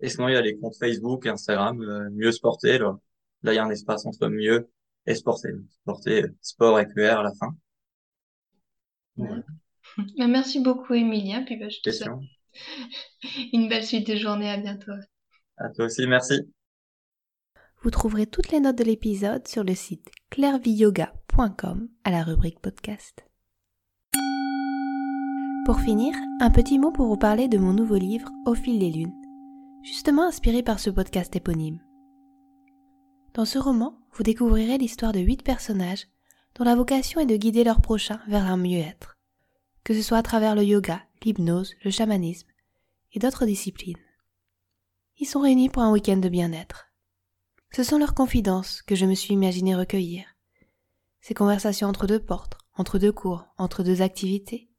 Et 0.00 0.08
sinon 0.08 0.28
il 0.28 0.34
y 0.34 0.36
a 0.36 0.40
les 0.40 0.56
comptes 0.58 0.76
Facebook 0.78 1.26
et 1.26 1.28
Instagram, 1.28 1.80
euh, 1.82 2.10
mieux 2.10 2.32
sporter. 2.32 2.78
Là, 2.78 2.98
là 3.42 3.52
il 3.52 3.56
y 3.56 3.58
a 3.58 3.64
un 3.64 3.70
espace 3.70 4.06
entre 4.06 4.28
mieux 4.28 4.70
et 5.06 5.14
sporter. 5.14 5.50
Sporter, 5.82 6.24
euh, 6.24 6.34
sport 6.40 6.76
avec 6.76 6.88
le 6.94 7.08
R 7.08 7.18
à 7.18 7.22
la 7.22 7.32
fin. 7.38 7.54
Voilà. 9.16 9.42
Ben, 10.18 10.28
Merci 10.28 10.60
beaucoup, 10.60 10.92
Emilien. 10.92 11.42
Puis 11.44 11.56
ben, 11.56 11.70
je 11.70 11.80
te 11.80 11.90
souhaite 11.90 12.10
une 13.52 13.68
belle 13.68 13.84
suite 13.84 14.06
de 14.06 14.16
journée. 14.16 14.50
À 14.50 14.58
bientôt. 14.58 14.92
À 15.56 15.70
toi 15.70 15.86
aussi, 15.86 16.06
merci. 16.06 16.42
Vous 17.82 17.90
trouverez 17.90 18.26
toutes 18.26 18.50
les 18.50 18.60
notes 18.60 18.76
de 18.76 18.84
l'épisode 18.84 19.46
sur 19.46 19.64
le 19.64 19.74
site 19.74 20.10
clairviyoga.com 20.30 21.88
à 22.04 22.10
la 22.10 22.24
rubrique 22.24 22.60
podcast. 22.60 23.26
Pour 25.66 25.80
finir, 25.80 26.14
un 26.38 26.50
petit 26.50 26.78
mot 26.78 26.92
pour 26.92 27.08
vous 27.08 27.16
parler 27.16 27.48
de 27.48 27.58
mon 27.58 27.72
nouveau 27.72 27.96
livre 27.96 28.30
Au 28.46 28.54
fil 28.54 28.78
des 28.78 28.92
lunes, 28.92 29.20
justement 29.82 30.22
inspiré 30.22 30.62
par 30.62 30.78
ce 30.78 30.90
podcast 30.90 31.34
éponyme. 31.34 31.80
Dans 33.34 33.44
ce 33.44 33.58
roman, 33.58 33.98
vous 34.12 34.22
découvrirez 34.22 34.78
l'histoire 34.78 35.10
de 35.10 35.18
huit 35.18 35.42
personnages 35.42 36.06
dont 36.54 36.62
la 36.62 36.76
vocation 36.76 37.20
est 37.20 37.26
de 37.26 37.36
guider 37.36 37.64
leurs 37.64 37.80
prochains 37.80 38.20
vers 38.28 38.46
un 38.46 38.56
mieux-être, 38.56 39.18
que 39.82 39.92
ce 39.92 40.02
soit 40.02 40.18
à 40.18 40.22
travers 40.22 40.54
le 40.54 40.62
yoga, 40.62 41.02
l'hypnose, 41.24 41.74
le 41.84 41.90
chamanisme 41.90 42.46
et 43.12 43.18
d'autres 43.18 43.44
disciplines. 43.44 43.98
Ils 45.18 45.26
sont 45.26 45.40
réunis 45.40 45.68
pour 45.68 45.82
un 45.82 45.90
week-end 45.90 46.18
de 46.18 46.28
bien-être. 46.28 46.92
Ce 47.72 47.82
sont 47.82 47.98
leurs 47.98 48.14
confidences 48.14 48.82
que 48.82 48.94
je 48.94 49.04
me 49.04 49.14
suis 49.14 49.34
imaginé 49.34 49.74
recueillir. 49.74 50.26
Ces 51.20 51.34
conversations 51.34 51.88
entre 51.88 52.06
deux 52.06 52.20
portes, 52.20 52.56
entre 52.76 53.00
deux 53.00 53.10
cours, 53.10 53.48
entre 53.58 53.82
deux 53.82 54.00
activités, 54.00 54.70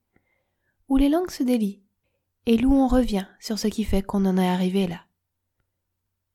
où 0.88 0.98
les 0.98 1.10
langues 1.10 1.32
se 1.32 1.44
délient 1.44 1.82
et 2.46 2.64
où 2.64 2.74
on 2.74 2.88
revient 2.88 3.26
sur 3.40 3.60
ce 3.60 3.68
qui 3.68 3.84
fait 3.84 4.02
qu'on 4.02 4.26
en 4.26 4.38
est 4.38 4.48
arrivé 4.48 4.88
là. 4.88 5.02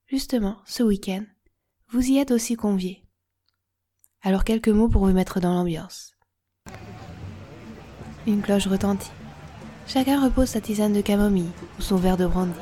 Justement, 0.07 0.59
ce 0.67 0.83
week-end, 0.83 1.25
vous 1.89 2.11
y 2.11 2.19
êtes 2.19 2.31
aussi 2.31 2.55
conviés. 2.55 3.03
Alors 4.21 4.45
quelques 4.45 4.69
mots 4.69 4.89
pour 4.89 5.07
vous 5.07 5.13
mettre 5.13 5.41
dans 5.41 5.55
l'ambiance. 5.55 6.15
Une 8.27 8.43
cloche 8.43 8.67
retentit. 8.67 9.11
Chacun 9.87 10.23
repose 10.23 10.49
sa 10.49 10.61
tisane 10.61 10.93
de 10.93 11.01
camomille 11.01 11.51
ou 11.79 11.83
son 11.83 11.97
verre 11.97 12.17
de 12.17 12.27
brandy. 12.27 12.53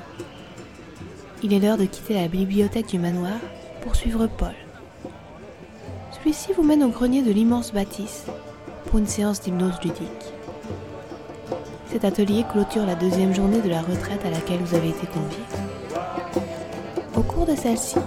Il 1.42 1.53
est 1.53 1.59
l'heure 1.59 1.76
de 1.76 1.85
quitter 1.85 2.14
la 2.14 2.29
bibliothèque 2.29 2.88
du 2.88 2.98
manoir 2.98 3.38
pour 3.83 3.96
suivre 3.96 4.26
Paul. 4.26 4.55
Celui-ci 6.12 6.53
vous 6.53 6.62
mène 6.62 6.83
au 6.83 6.88
grenier 6.88 7.22
de 7.22 7.31
l'immense 7.31 7.72
bâtisse 7.72 8.26
pour 8.87 8.98
une 8.98 9.07
séance 9.07 9.40
d'hypnose 9.40 9.81
ludique. 9.83 10.33
Cet 11.90 12.05
atelier 12.05 12.44
clôture 12.44 12.87
la 12.87 12.94
deuxième 12.94 13.35
journée 13.35 13.61
de 13.61 13.68
la 13.68 13.81
retraite 13.81 14.24
à 14.24 14.31
laquelle 14.31 14.61
vous 14.61 14.76
avez 14.76 14.90
été 14.90 15.09
conviés. 15.09 15.44
Au 17.16 17.22
cours 17.22 17.46
de 17.46 17.57
celle-ci, 17.57 17.98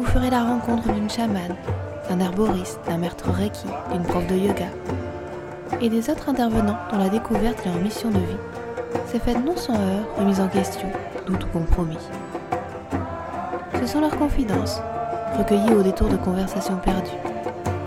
vous 0.00 0.04
ferez 0.06 0.28
la 0.28 0.42
rencontre 0.42 0.92
d'une 0.92 1.08
chamane, 1.08 1.54
d'un 2.08 2.18
herboriste, 2.18 2.80
d'un 2.88 2.98
maître 2.98 3.30
reiki, 3.30 3.66
d'une 3.92 4.02
prof 4.02 4.26
de 4.26 4.34
yoga 4.34 4.66
et 5.80 5.88
des 5.88 6.10
autres 6.10 6.28
intervenants 6.28 6.78
dont 6.90 6.98
la 6.98 7.08
découverte 7.08 7.64
et 7.64 7.68
leur 7.68 7.78
mission 7.78 8.10
de 8.10 8.18
vie 8.18 8.40
s'est 9.06 9.20
faite 9.20 9.44
non 9.44 9.56
sans 9.56 9.74
heurts, 9.74 10.16
remise 10.18 10.40
en 10.40 10.48
question, 10.48 10.88
doute 11.26 11.44
ou 11.44 11.58
compromis. 11.58 11.98
Ce 13.80 13.86
sont 13.86 14.00
leurs 14.00 14.16
confidences, 14.16 14.80
recueillies 15.38 15.74
au 15.74 15.82
détour 15.82 16.08
de 16.08 16.16
conversations 16.16 16.76
perdues, 16.76 17.10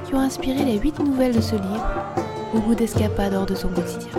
qui 0.06 0.13
ont 0.15 0.19
inspiré 0.19 0.63
les 0.63 0.78
huit 0.78 0.98
nouvelles 1.00 1.36
de 1.36 1.41
ce 1.41 1.56
livre, 1.56 1.88
au 2.54 2.60
goût 2.60 2.76
d'escapade 2.76 3.34
hors 3.34 3.45
de 3.45 3.56
son 3.56 3.67
quotidien. 3.67 4.12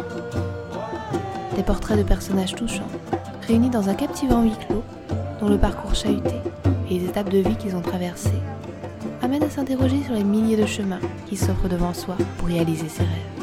Des 1.56 1.62
portraits 1.62 1.96
de 1.96 2.02
personnages 2.02 2.54
touchants, 2.54 2.86
réunis 3.46 3.70
dans 3.70 3.88
un 3.88 3.94
captivant 3.94 4.42
huis 4.42 4.52
clos, 4.68 4.84
dont 5.40 5.48
le 5.48 5.56
parcours 5.56 5.94
chahuté 5.94 6.34
et 6.90 6.98
les 6.98 7.06
étapes 7.06 7.30
de 7.30 7.38
vie 7.38 7.56
qu'ils 7.56 7.74
ont 7.74 7.80
traversées 7.80 8.42
amènent 9.22 9.42
à 9.42 9.48
s'interroger 9.48 10.02
sur 10.04 10.12
les 10.12 10.22
milliers 10.22 10.58
de 10.58 10.66
chemins 10.66 11.00
qui 11.26 11.36
s'offrent 11.36 11.68
devant 11.68 11.94
soi 11.94 12.16
pour 12.36 12.48
réaliser 12.48 12.90
ses 12.90 13.04
rêves. 13.04 13.35